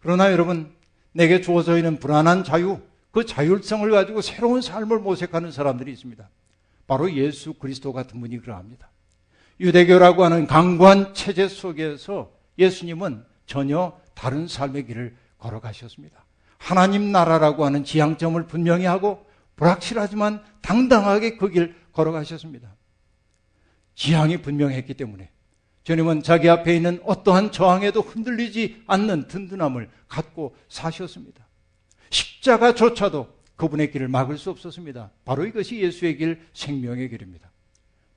그러나 0.00 0.32
여러분, 0.32 0.74
내게 1.12 1.40
주어져 1.40 1.76
있는 1.76 1.98
불안한 1.98 2.44
자유, 2.44 2.80
그 3.18 3.26
자율성을 3.26 3.90
가지고 3.90 4.20
새로운 4.22 4.60
삶을 4.62 5.00
모색하는 5.00 5.50
사람들이 5.50 5.90
있습니다. 5.90 6.28
바로 6.86 7.12
예수 7.12 7.52
그리스도 7.52 7.92
같은 7.92 8.20
분이 8.20 8.38
그러합니다. 8.38 8.88
유대교라고 9.58 10.24
하는 10.24 10.46
강관 10.46 11.14
체제 11.14 11.48
속에서 11.48 12.30
예수님은 12.60 13.24
전혀 13.44 13.98
다른 14.14 14.46
삶의 14.46 14.86
길을 14.86 15.16
걸어가셨습니다. 15.38 16.24
하나님 16.58 17.10
나라라고 17.10 17.64
하는 17.64 17.82
지향점을 17.82 18.40
분명히 18.46 18.84
하고 18.84 19.26
불확실하지만 19.56 20.44
당당하게 20.62 21.36
그 21.38 21.50
길 21.50 21.74
걸어가셨습니다. 21.90 22.72
지향이 23.96 24.42
분명했기 24.42 24.94
때문에 24.94 25.32
주님은 25.82 26.22
자기 26.22 26.48
앞에 26.48 26.76
있는 26.76 27.00
어떠한 27.04 27.50
저항에도 27.50 28.00
흔들리지 28.00 28.84
않는 28.86 29.26
든든함을 29.26 29.90
갖고 30.06 30.54
사셨습니다. 30.68 31.47
십자가조차도 32.10 33.38
그분의 33.56 33.90
길을 33.90 34.08
막을 34.08 34.38
수 34.38 34.50
없었습니다. 34.50 35.10
바로 35.24 35.44
이것이 35.44 35.80
예수의 35.80 36.16
길, 36.16 36.46
생명의 36.52 37.08
길입니다. 37.08 37.50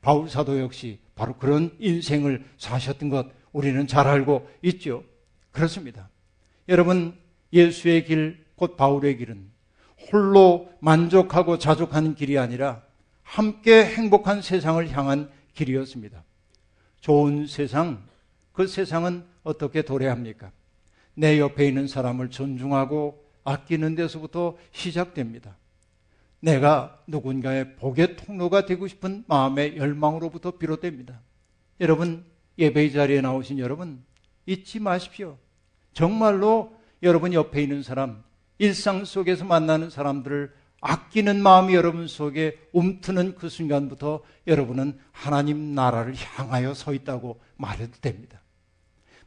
바울 0.02 0.30
사도 0.30 0.60
역시 0.60 1.00
바로 1.16 1.36
그런 1.38 1.76
인생을 1.80 2.46
사셨던 2.58 3.10
것 3.10 3.28
우리는 3.52 3.86
잘 3.88 4.08
알고 4.08 4.50
있죠. 4.64 5.04
그렇습니다. 5.52 6.10
여러분, 6.70 7.16
예수의 7.54 8.06
길, 8.06 8.46
곧 8.56 8.78
바울의 8.78 9.18
길은 9.18 9.50
홀로 10.12 10.72
만족하고 10.80 11.58
자족하는 11.58 12.16
길이 12.16 12.38
아니라 12.38 12.84
함께 13.24 13.86
행복한 13.86 14.42
세상을 14.42 14.90
향한 14.92 15.30
길이었습니다. 15.54 16.24
좋은 17.00 17.48
세상, 17.48 18.04
그 18.52 18.68
세상은 18.68 19.26
어떻게 19.44 19.82
도래합니까? 19.82 20.52
내 21.14 21.40
옆에 21.40 21.68
있는 21.68 21.88
사람을 21.88 22.30
존중하고 22.30 23.24
아끼는 23.44 23.96
데서부터 23.96 24.58
시작됩니다. 24.72 25.56
내가 26.40 27.00
누군가의 27.08 27.76
복의 27.76 28.16
통로가 28.16 28.66
되고 28.66 28.88
싶은 28.88 29.24
마음의 29.28 29.78
열망으로부터 29.78 30.52
비롯됩니다. 30.52 31.22
여러분, 31.80 32.26
예배의 32.58 32.92
자리에 32.92 33.22
나오신 33.22 33.60
여러분, 33.60 34.04
잊지 34.46 34.80
마십시오. 34.80 35.38
정말로 35.94 36.76
여러분 37.04 37.34
옆에 37.34 37.62
있는 37.62 37.84
사람, 37.84 38.24
일상 38.58 39.06
속에서 39.06 39.46
만나는 39.46 39.90
사람들을 39.90 40.54
아끼는 40.82 41.42
마음이 41.42 41.76
여러분 41.76 42.08
속에 42.08 42.58
움트는 42.74 43.36
그 43.36 43.50
순간부터 43.50 44.22
여러분은 44.48 45.00
하나님 45.12 45.76
나라를 45.76 46.16
향하여 46.16 46.74
서 46.74 46.94
있다고 46.94 47.40
말해도 47.58 47.94
됩니다. 48.02 48.42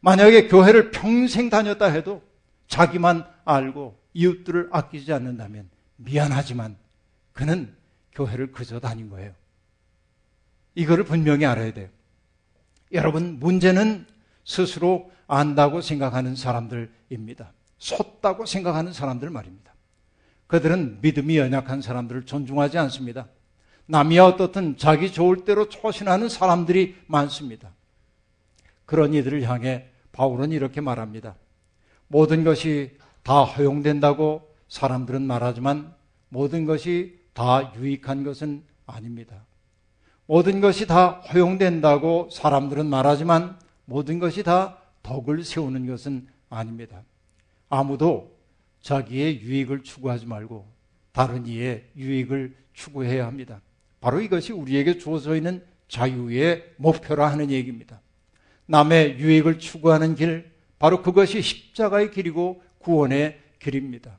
만약에 0.00 0.48
교회를 0.48 0.90
평생 0.90 1.50
다녔다 1.50 1.87
해도 1.87 2.22
자기만 2.66 3.24
알고 3.44 3.96
이웃들을 4.14 4.70
아끼지 4.72 5.12
않는다면 5.12 5.68
미안하지만 5.96 6.77
그는 7.33 7.74
교회를 8.12 8.53
그저 8.53 8.81
다닌 8.81 9.11
거예요. 9.11 9.33
이거를 10.74 11.05
분명히 11.05 11.44
알아야 11.44 11.72
돼요. 11.72 11.88
여러분, 12.92 13.38
문제는 13.38 14.07
스스로 14.44 15.11
안다고 15.27 15.81
생각하는 15.81 16.37
사람들입니다. 16.37 17.53
섰다고 17.79 18.46
생각하는 18.46 18.92
사람들 18.92 19.31
말입니다. 19.31 19.74
그들은 20.46 21.00
믿음이 21.00 21.37
연약한 21.37 21.83
사람들을 21.83 22.24
존중하지 22.27 22.79
않습니다. 22.79 23.29
남이야 23.87 24.24
어떻든 24.24 24.77
자기 24.77 25.12
좋을 25.12 25.44
대로 25.44 25.68
초신하는 25.68 26.29
사람들이 26.29 26.96
많습니다. 27.07 27.74
그런 28.87 29.14
이들을 29.14 29.42
향해 29.42 29.88
바울은 30.12 30.53
이렇게 30.53 30.81
말합니다. 30.81 31.35
모든 32.09 32.44
것이 32.44 32.96
다 33.25 33.43
허용된다고 33.43 34.55
사람들은 34.69 35.23
말하지만 35.23 35.95
모든 36.29 36.67
것이 36.67 37.19
다 37.33 37.73
유익한 37.77 38.23
것은 38.23 38.63
아닙니다. 38.87 39.45
모든 40.27 40.61
것이 40.61 40.87
다 40.87 41.23
허용된다고 41.33 42.29
사람들은 42.31 42.87
말하지만 42.87 43.59
모든 43.87 44.19
것이 44.19 44.43
다 44.43 44.79
덕을 45.03 45.43
세우는 45.43 45.87
것은 45.87 46.29
아닙니다. 46.51 47.03
아무도 47.69 48.37
자기의 48.83 49.41
유익을 49.41 49.83
추구하지 49.83 50.27
말고 50.27 50.67
다른 51.13 51.47
이의 51.47 51.85
유익을 51.97 52.55
추구해야 52.75 53.27
합니다. 53.27 53.61
바로 54.01 54.21
이것이 54.21 54.53
우리에게 54.53 54.99
주어져 54.99 55.35
있는 55.35 55.65
자유의 55.89 56.75
목표라 56.77 57.31
하는 57.31 57.51
얘기입니다. 57.51 58.01
남의 58.67 59.19
유익을 59.19 59.59
추구하는 59.59 60.15
길, 60.15 60.53
바로 60.79 61.03
그것이 61.03 61.41
십자가의 61.41 62.11
길이고 62.11 62.63
구원의 62.85 63.40
길입니다. 63.59 64.18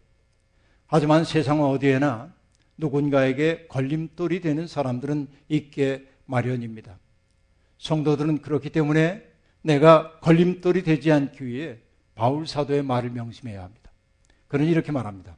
하지만 0.88 1.24
세상 1.24 1.64
어디에나 1.64 2.34
누군가에게 2.78 3.68
걸림돌이 3.68 4.42
되는 4.42 4.68
사람들은 4.68 5.28
있게 5.48 6.08
마련입니다. 6.26 6.98
성도들은 7.78 8.42
그렇기 8.42 8.70
때문에 8.72 9.24
내가 9.62 10.20
걸림돌이 10.20 10.84
되지 10.84 11.12
않기 11.12 11.46
위해 11.46 11.78
바울 12.16 12.48
사도의 12.48 12.84
말을 12.84 13.12
명심해야 13.12 13.64
합니다. 13.64 13.92
그는 14.48 14.66
이렇게 14.66 14.92
말합니다. 14.92 15.38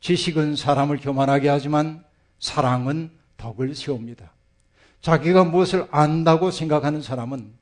지식은 0.00 0.56
사람을 0.56 0.98
교만하게 0.98 1.48
하지만 1.48 2.04
사랑은 2.38 3.10
덕을 3.36 3.74
세웁니다. 3.74 4.32
자기가 5.00 5.44
무엇을 5.44 5.86
안다고 5.90 6.50
생각하는 6.50 7.02
사람은 7.02 7.52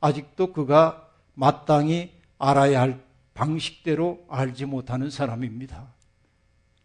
아직도 0.00 0.52
그가 0.52 1.08
마땅히 1.34 2.12
알아야 2.38 2.80
할 2.80 3.00
방식대로 3.34 4.24
알지 4.28 4.64
못하는 4.64 5.10
사람입니다. 5.10 5.92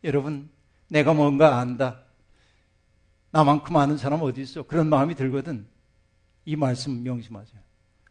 여러분, 0.04 0.50
내가 0.88 1.14
뭔가 1.14 1.60
안다. 1.60 2.02
나만큼 3.32 3.76
아는 3.78 3.98
사람 3.98 4.22
어디 4.24 4.42
있어? 4.42 4.64
그런 4.64 4.90
마음이 4.90 5.16
들거든. 5.16 5.68
이 6.46 6.56
말씀 6.56 7.04
명심하세요. 7.04 7.62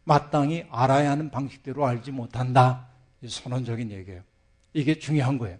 마땅히 0.05 0.65
알아야 0.69 1.11
하는 1.11 1.29
방식대로 1.29 1.85
알지 1.85 2.11
못한다. 2.11 2.87
선언적인 3.27 3.91
얘기예요. 3.91 4.23
이게 4.73 4.97
중요한 4.97 5.37
거예요. 5.37 5.57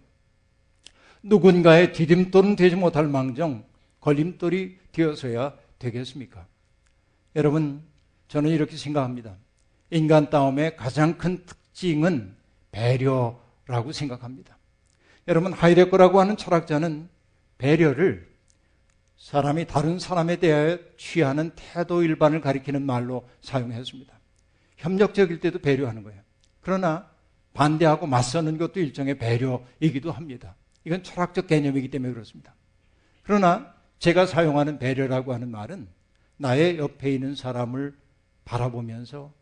누군가의 1.22 1.92
디딤돌은 1.92 2.56
되지 2.56 2.76
못할 2.76 3.06
망정 3.06 3.64
걸림돌이 4.00 4.78
되어서야 4.92 5.54
되겠습니까? 5.78 6.46
여러분, 7.36 7.82
저는 8.28 8.50
이렇게 8.50 8.76
생각합니다. 8.76 9.36
인간 9.90 10.30
다움의 10.30 10.76
가장 10.76 11.18
큰 11.18 11.44
특징은 11.44 12.34
배려라고 12.72 13.92
생각합니다. 13.92 14.58
여러분, 15.28 15.52
하이데거라고 15.52 16.20
하는 16.20 16.36
철학자는 16.36 17.08
배려를 17.58 18.30
사람이 19.16 19.66
다른 19.66 19.98
사람에 19.98 20.36
대하여 20.36 20.78
취하는 20.96 21.50
태도 21.54 22.02
일반을 22.02 22.40
가리키는 22.40 22.82
말로 22.82 23.28
사용했습니다. 23.42 24.18
협력적일 24.78 25.40
때도 25.40 25.58
배려하는 25.58 26.02
거예요. 26.02 26.22
그러나 26.60 27.10
반대하고 27.52 28.06
맞서는 28.06 28.56
것도 28.56 28.80
일종의 28.80 29.18
배려이기도 29.18 30.10
합니다. 30.10 30.56
이건 30.84 31.02
철학적 31.02 31.46
개념이기 31.46 31.90
때문에 31.90 32.12
그렇습니다. 32.12 32.54
그러나 33.22 33.74
제가 33.98 34.24
사용하는 34.24 34.78
배려라고 34.78 35.34
하는 35.34 35.50
말은 35.50 35.88
나의 36.38 36.78
옆에 36.78 37.12
있는 37.12 37.34
사람을 37.34 37.94
바라보면서 38.46 39.32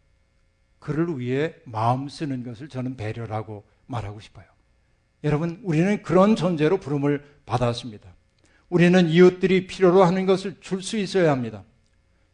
그를 0.79 1.19
위해 1.19 1.55
마음 1.65 2.09
쓰는 2.09 2.43
것을 2.43 2.69
저는 2.69 2.97
배려라고 2.97 3.65
말하고 3.87 4.21
싶어요. 4.21 4.47
여러분, 5.25 5.61
우리는 5.65 6.03
그런 6.03 6.37
존재로 6.37 6.79
부름을 6.79 7.25
받았습니다. 7.47 8.09
우리는 8.69 9.09
이웃들이 9.09 9.67
필요로 9.67 10.05
하는 10.05 10.27
것을 10.27 10.57
줄 10.61 10.83
수 10.83 10.97
있어야 10.99 11.33
합니다. 11.33 11.65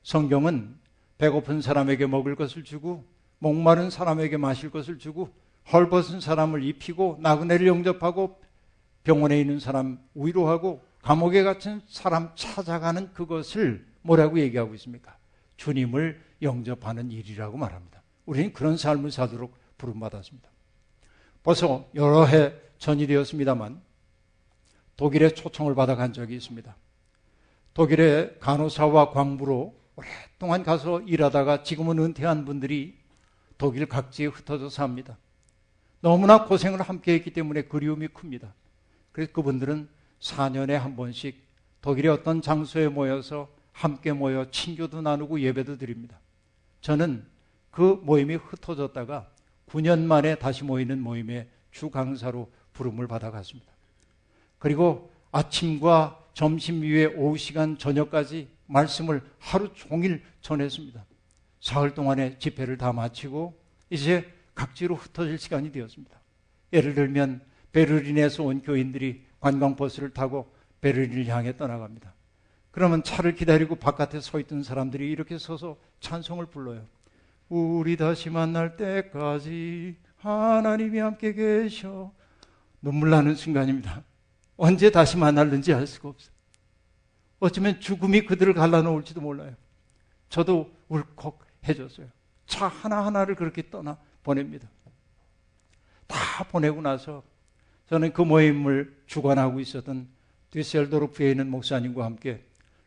성경은 0.02 0.76
배고픈 1.16 1.62
사람에게 1.62 2.06
먹을 2.06 2.34
것을 2.34 2.64
주고, 2.64 3.04
목마른 3.38 3.88
사람에게 3.88 4.36
마실 4.36 4.70
것을 4.70 4.98
주고, 4.98 5.32
헐벗은 5.72 6.20
사람을 6.20 6.62
입히고, 6.64 7.18
나그네를 7.22 7.66
영접하고, 7.66 8.38
병원에 9.04 9.40
있는 9.40 9.60
사람 9.60 9.98
위로하고, 10.14 10.84
감옥에 11.02 11.42
갇힌 11.42 11.80
사람 11.86 12.30
찾아가는 12.34 13.12
그것을 13.12 13.86
뭐라고 14.02 14.38
얘기하고 14.40 14.74
있습니까? 14.74 15.16
주님을 15.56 16.20
영접하는 16.42 17.10
일이라고 17.10 17.56
말합니다. 17.56 18.02
우리는 18.26 18.52
그런 18.52 18.76
삶을 18.76 19.10
사도록 19.10 19.56
부름받았습니다. 19.78 20.48
벌써 21.42 21.88
여러 21.94 22.24
해 22.24 22.54
전이 22.78 23.06
되었습니다만 23.06 23.82
독일에 24.96 25.30
초청을 25.30 25.74
받아 25.74 25.96
간 25.96 26.12
적이 26.12 26.36
있습니다. 26.36 26.74
독일의 27.74 28.38
간호사와 28.40 29.10
광부로 29.10 29.74
오랫동안 29.96 30.62
가서 30.62 31.00
일하다가 31.02 31.62
지금은 31.62 31.98
은퇴한 31.98 32.44
분들이 32.44 32.98
독일 33.58 33.86
각지에 33.86 34.26
흩어져 34.26 34.68
삽니다. 34.68 35.18
너무나 36.00 36.44
고생을 36.44 36.82
함께 36.82 37.14
했기 37.14 37.32
때문에 37.32 37.62
그리움이 37.62 38.08
큽니다. 38.08 38.54
그래서 39.12 39.32
그분들은 39.32 39.88
4년에 40.20 40.72
한 40.72 40.96
번씩 40.96 41.42
독일의 41.80 42.10
어떤 42.10 42.42
장소에 42.42 42.88
모여서 42.88 43.48
함께 43.72 44.12
모여 44.12 44.50
친교도 44.50 45.02
나누고 45.02 45.40
예배도 45.40 45.78
드립니다. 45.78 46.18
저는 46.80 47.26
그 47.74 48.00
모임이 48.02 48.36
흩어졌다가 48.36 49.28
9년 49.68 50.04
만에 50.04 50.36
다시 50.36 50.62
모이는 50.62 51.00
모임에 51.00 51.48
주 51.72 51.90
강사로 51.90 52.50
부름을 52.72 53.08
받아갔습니다. 53.08 53.72
그리고 54.58 55.10
아침과 55.32 56.20
점심 56.34 56.84
이후에 56.84 57.06
오후 57.06 57.36
시간 57.36 57.76
저녁까지 57.76 58.48
말씀을 58.66 59.22
하루 59.38 59.72
종일 59.74 60.22
전했습니다. 60.40 61.04
사흘 61.60 61.94
동안의 61.94 62.38
집회를 62.38 62.78
다 62.78 62.92
마치고 62.92 63.58
이제 63.90 64.32
각지로 64.54 64.94
흩어질 64.94 65.38
시간이 65.38 65.72
되었습니다. 65.72 66.16
예를 66.72 66.94
들면 66.94 67.40
베를린에서 67.72 68.44
온 68.44 68.62
교인들이 68.62 69.24
관광버스를 69.40 70.10
타고 70.10 70.52
베를린을 70.80 71.26
향해 71.26 71.56
떠나갑니다. 71.56 72.14
그러면 72.70 73.02
차를 73.02 73.34
기다리고 73.34 73.76
바깥에 73.76 74.20
서 74.20 74.38
있던 74.38 74.62
사람들이 74.62 75.10
이렇게 75.10 75.38
서서 75.38 75.76
찬송을 76.00 76.46
불러요. 76.46 76.84
우리 77.48 77.96
다시 77.96 78.30
만날 78.30 78.76
때까지 78.76 79.96
하나님이 80.16 80.98
함께 80.98 81.32
계셔. 81.32 82.12
눈물 82.80 83.10
나는 83.10 83.34
순간입니다. 83.34 84.02
언제 84.56 84.90
다시 84.90 85.16
만날는지 85.16 85.72
알 85.72 85.86
수가 85.86 86.10
없어요. 86.10 86.34
어쩌면 87.40 87.80
죽음이 87.80 88.22
그들을 88.22 88.54
갈라놓을지도 88.54 89.20
몰라요. 89.20 89.54
저도 90.28 90.72
울컥 90.88 91.40
해줬어요. 91.68 92.08
차 92.46 92.68
하나하나를 92.68 93.34
그렇게 93.34 93.68
떠나 93.68 93.98
보냅니다. 94.22 94.68
다 96.06 96.44
보내고 96.44 96.80
나서 96.80 97.22
저는 97.88 98.12
그 98.12 98.22
모임을 98.22 99.02
주관하고 99.06 99.60
있었던 99.60 100.08
뒤셀도르프에 100.50 101.30
있는 101.30 101.50
목사님과 101.50 102.04
함께 102.04 102.44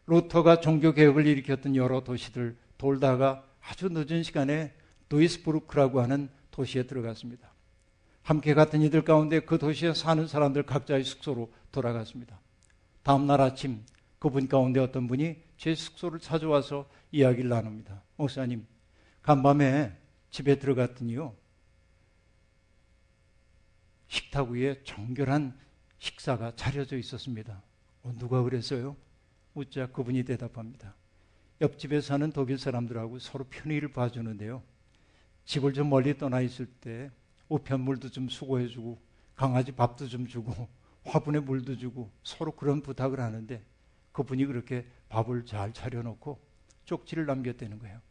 루터가 0.08 0.62
종교개혁을 0.62 1.28
일으켰던 1.28 1.76
여러 1.76 2.04
도시들 2.04 2.58
돌다가 2.78 3.44
아주 3.68 3.90
늦은 3.90 4.24
시간에 4.24 4.74
도이스부르크라고 5.10 6.02
하는 6.02 6.30
도시에 6.52 6.84
들어갔습니다. 6.84 7.52
함께 8.24 8.54
갔던 8.54 8.82
이들 8.82 9.04
가운데 9.04 9.42
그 9.42 9.58
도시에 9.58 9.94
사는 9.94 10.26
사람들 10.26 10.64
각자의 10.64 11.04
숙소로 11.04 11.52
돌아갔습니다. 11.72 12.40
다음날 13.04 13.42
아침 13.42 13.86
그분 14.20 14.48
가운데 14.48 14.80
어떤 14.80 15.08
분이 15.08 15.36
제 15.58 15.76
숙소를 15.76 16.20
찾아와서 16.20 16.90
이야기를 17.12 17.50
나눕니다. 17.50 18.04
목사님, 18.16 18.66
간밤에 19.22 19.96
집에 20.30 20.60
들어갔더니요. 20.60 21.36
식탁 24.08 24.50
위에 24.50 24.82
정결한 24.84 25.58
식사가 26.00 26.56
차려져 26.56 26.98
있었습니다. 26.98 27.62
어, 28.04 28.14
누가 28.18 28.42
그랬어요? 28.44 28.96
묻자 29.54 29.88
그분이 29.88 30.24
대답합니다. 30.24 30.96
옆집에 31.60 32.02
사는 32.02 32.32
독일 32.32 32.58
사람들하고 32.58 33.20
서로 33.20 33.46
편의를 33.46 33.92
봐주는데요. 33.92 34.62
집을 35.46 35.74
좀 35.74 35.90
멀리 35.90 36.18
떠나 36.18 36.42
있을 36.42 36.66
때 36.66 37.10
우편물도 37.50 38.10
좀 38.12 38.30
수고해주고 38.30 39.02
강아지 39.36 39.72
밥도 39.72 40.08
좀 40.08 40.28
주고 40.28 40.68
화분에 41.06 41.40
물도 41.40 41.78
주고 41.78 42.12
서로 42.24 42.52
그런 42.52 42.82
부탁을 42.82 43.20
하는데 43.20 43.64
그분이 44.12 44.46
그렇게 44.46 44.86
밥을 45.10 45.46
잘 45.46 45.74
차려놓고 45.74 46.40
쪽지를 46.86 47.26
남겼다는 47.26 47.80
거예요. 47.80 48.02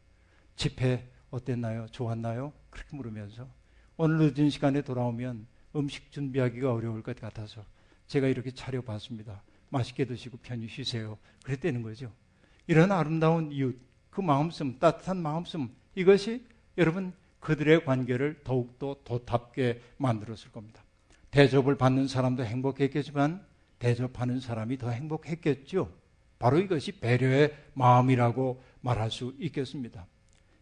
집회 0.56 1.10
어땠나요? 1.30 1.86
좋았나요? 1.90 2.52
그렇게 2.70 2.96
물으면서 2.96 3.48
오늘 3.96 4.32
늦은 4.34 4.50
시간에 4.50 4.82
돌아오면 4.82 5.46
음식 5.74 6.10
준비하기가 6.10 6.72
어려울 6.72 7.02
것 7.02 7.18
같아서 7.20 7.64
제가 8.06 8.28
이렇게 8.28 8.50
차려봤습니다. 8.50 9.42
맛있게 9.68 10.04
드시고 10.04 10.38
편히 10.38 10.68
쉬세요. 10.68 11.18
그랬다는 11.44 11.82
거죠. 11.82 12.12
이런 12.66 12.92
아름다운 12.92 13.52
이웃, 13.52 13.78
그 14.10 14.20
마음씀, 14.20 14.78
따뜻한 14.78 15.18
마음씀, 15.18 15.68
이것이 15.94 16.44
여러분 16.78 17.12
그들의 17.40 17.84
관계를 17.84 18.40
더욱더 18.44 18.96
도답게 19.04 19.80
만들었을 19.98 20.50
겁니다. 20.52 20.82
대접을 21.30 21.76
받는 21.76 22.08
사람도 22.08 22.44
행복했겠지만 22.44 23.44
대접하는 23.78 24.40
사람이 24.40 24.78
더 24.78 24.90
행복했겠죠. 24.90 25.92
바로 26.38 26.58
이것이 26.58 26.92
배려의 26.92 27.54
마음이라고 27.74 28.62
말할 28.80 29.10
수 29.10 29.34
있겠습니다. 29.38 30.06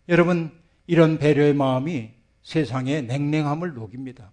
여러분, 0.08 0.52
이런 0.86 1.18
배려의 1.18 1.54
마음이 1.54 2.10
세상의 2.42 3.04
냉랭함을 3.04 3.74
녹입니다. 3.74 4.32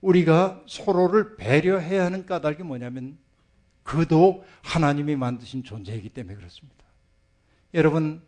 우리가 0.00 0.62
서로를 0.66 1.36
배려해야 1.36 2.04
하는 2.04 2.26
까닭이 2.26 2.62
뭐냐면 2.62 3.18
그도 3.82 4.44
하나님이 4.62 5.16
만드신 5.16 5.64
존재이기 5.64 6.10
때문에 6.10 6.36
그렇습니다. 6.36 6.84
여러분, 7.74 8.22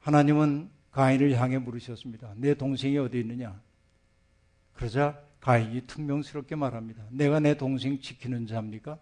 하나님은 0.00 0.70
가인을 0.90 1.38
향해 1.38 1.58
물으셨습니다. 1.58 2.32
내 2.36 2.54
동생이 2.54 2.96
어디 2.98 3.20
있느냐? 3.20 3.60
그러자 4.72 5.20
가인이 5.40 5.82
퉁명스럽게 5.82 6.56
말합니다. 6.56 7.04
내가 7.10 7.40
내 7.40 7.56
동생 7.56 8.00
지키는 8.00 8.46
자입니까? 8.46 8.98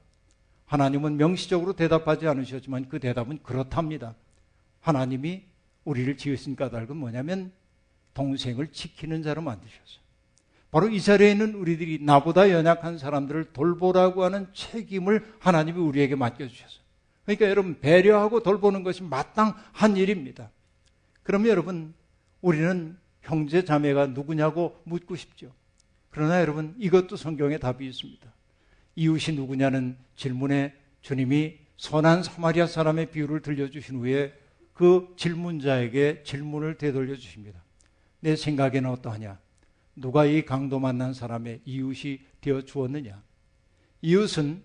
하나님은 0.67 1.17
명시적으로 1.17 1.75
대답하지 1.75 2.27
않으셨지만 2.27 2.89
그 2.89 2.99
대답은 2.99 3.39
그렇답니다. 3.43 4.15
하나님이 4.81 5.45
우리를 5.85 6.17
지으신 6.17 6.57
까닭은 6.57 6.97
뭐냐면 6.97 7.53
동생을 8.15 8.73
지키는 8.73 9.23
자로 9.23 9.43
만드셨어요. 9.43 10.05
바로 10.71 10.89
이 10.89 11.01
자리에 11.01 11.31
있는 11.31 11.55
우리들이 11.55 12.01
나보다 12.03 12.51
연약한 12.51 12.99
사람들을 12.99 13.53
돌보라고 13.53 14.25
하는 14.25 14.49
책임을 14.53 15.35
하나님이 15.39 15.79
우리에게 15.79 16.17
맡겨주셨어요. 16.17 16.86
그러니까 17.27 17.51
여러분, 17.51 17.79
배려하고 17.81 18.43
돌보는 18.43 18.83
것이 18.83 19.03
마땅한 19.03 19.97
일입니다. 19.97 20.51
그러면 21.23 21.49
여러분, 21.49 21.95
우리는 22.41 22.97
형제 23.21 23.65
자매가 23.65 24.09
누구냐고 24.09 24.81
묻고 24.85 25.17
싶죠. 25.17 25.53
그러나 26.11 26.41
여러분, 26.41 26.75
이것도 26.79 27.17
성경에 27.17 27.59
답이 27.59 27.87
있습니다. 27.87 28.33
이웃이 28.95 29.37
누구냐는 29.37 29.97
질문에 30.15 30.75
주님이 31.03 31.59
선한 31.77 32.23
사마리아 32.23 32.67
사람의 32.67 33.11
비유를 33.11 33.43
들려주신 33.43 33.97
후에 33.97 34.33
그 34.73 35.15
질문자에게 35.17 36.23
질문을 36.23 36.79
되돌려 36.79 37.17
주십니다. 37.17 37.63
내 38.21 38.37
생각에는 38.37 38.89
어떠하냐? 38.91 39.39
누가 39.97 40.25
이 40.25 40.45
강도 40.45 40.79
만난 40.79 41.13
사람의 41.13 41.61
이웃이 41.65 42.21
되어 42.41 42.63
주었느냐? 42.63 43.23
이웃은 44.03 44.63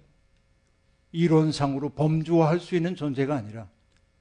이론상으로 1.11 1.89
범주화할 1.89 2.59
수 2.59 2.75
있는 2.75 2.95
존재가 2.95 3.35
아니라 3.35 3.67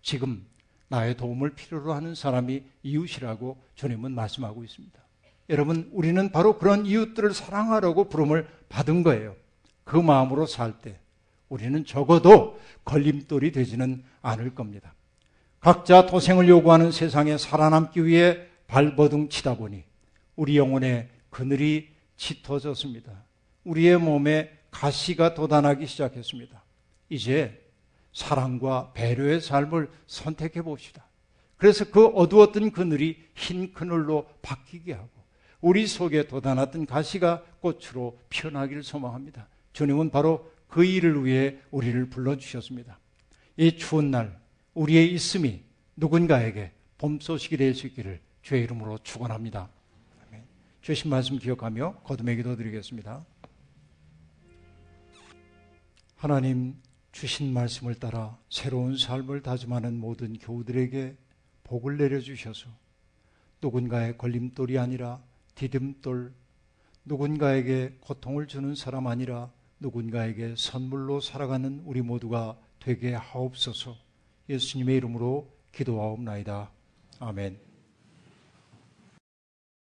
지금 0.03 0.45
나의 0.89 1.17
도움을 1.17 1.55
필요로 1.55 1.93
하는 1.93 2.15
사람이 2.15 2.63
이웃이라고 2.83 3.63
주님은 3.77 4.13
말씀하고 4.13 4.65
있습니다. 4.65 5.01
여러분, 5.49 5.89
우리는 5.93 6.31
바로 6.31 6.59
그런 6.59 6.87
이웃들을 6.87 7.33
사랑하라고 7.35 8.09
부름을 8.09 8.49
받은 8.69 9.03
거예요. 9.03 9.37
그 9.85 9.97
마음으로 9.97 10.47
살 10.47 10.79
때 10.81 10.99
우리는 11.49 11.85
적어도 11.85 12.59
걸림돌이 12.85 13.53
되지는 13.53 14.05
않을 14.23 14.55
겁니다. 14.55 14.95
각자 15.59 16.07
도생을 16.07 16.49
요구하는 16.49 16.91
세상에 16.91 17.37
살아남기 17.37 18.07
위해 18.07 18.47
발버둥 18.67 19.29
치다 19.29 19.57
보니 19.57 19.85
우리 20.37 20.57
영혼의 20.57 21.09
그늘이 21.29 21.89
짙어졌습니다. 22.17 23.25
우리의 23.65 23.99
몸에 23.99 24.57
가시가 24.71 25.35
돋아나기 25.35 25.87
시작했습니다. 25.87 26.63
이제 27.11 27.63
사랑과 28.15 28.93
배려의 28.95 29.41
삶을 29.43 29.91
선택해 30.07 30.63
봅시다. 30.63 31.05
그래서 31.59 31.85
그 31.91 32.07
어두웠던 32.07 32.73
그늘이 32.73 33.23
흰 33.35 33.75
그늘로 33.75 34.27
바뀌게 34.41 34.95
하고 34.95 35.11
우리 35.61 35.87
속에 35.87 36.27
돋아났던 36.27 36.87
가시가 36.87 37.43
꽃으로 37.61 38.19
피어나기를 38.31 38.83
소망합니다. 38.83 39.47
주님은 39.75 40.11
바로 40.11 40.51
그 40.69 40.85
일을 40.85 41.25
위해 41.27 41.59
우리를 41.71 42.09
불러주셨습니다. 42.09 42.99
이 43.59 43.77
추운 43.77 44.11
날 44.11 44.41
우리의 44.73 45.13
있음이 45.13 45.63
누군가에게 45.97 46.73
봄 46.97 47.21
소식이 47.21 47.57
될 47.59 47.75
수 47.75 47.87
있기를 47.89 48.21
주의 48.43 48.63
이름으로 48.63 48.99
축원합니다. 48.99 49.69
주신 50.81 51.11
말씀 51.11 51.39
기억하며 51.39 51.97
거듭의 52.05 52.37
기도 52.37 52.57
드리겠습니다. 52.57 53.25
하나님 56.17 56.75
주신 57.13 57.53
말씀을 57.53 57.95
따라 57.97 58.39
새로운 58.49 58.97
삶을 58.97 59.43
다짐하는 59.43 59.99
모든 59.99 60.39
교우들에게 60.39 61.17
복을 61.65 61.97
내려주셔서 61.97 62.69
누군가의 63.63 64.17
걸림돌이 64.17 64.79
아니라 64.79 65.21
디딤돌, 65.55 66.33
누군가에게 67.05 67.97
고통을 68.01 68.47
주는 68.47 68.75
사람 68.75 69.07
아니라 69.07 69.51
누군가에게 69.81 70.55
선물로 70.57 71.21
살아가는 71.21 71.83
우리 71.85 72.01
모두가 72.03 72.59
되게 72.79 73.15
하옵소서 73.15 73.97
예수님의 74.49 74.97
이름으로 74.97 75.51
기도하옵나이다. 75.73 76.71
아멘. 77.21 77.70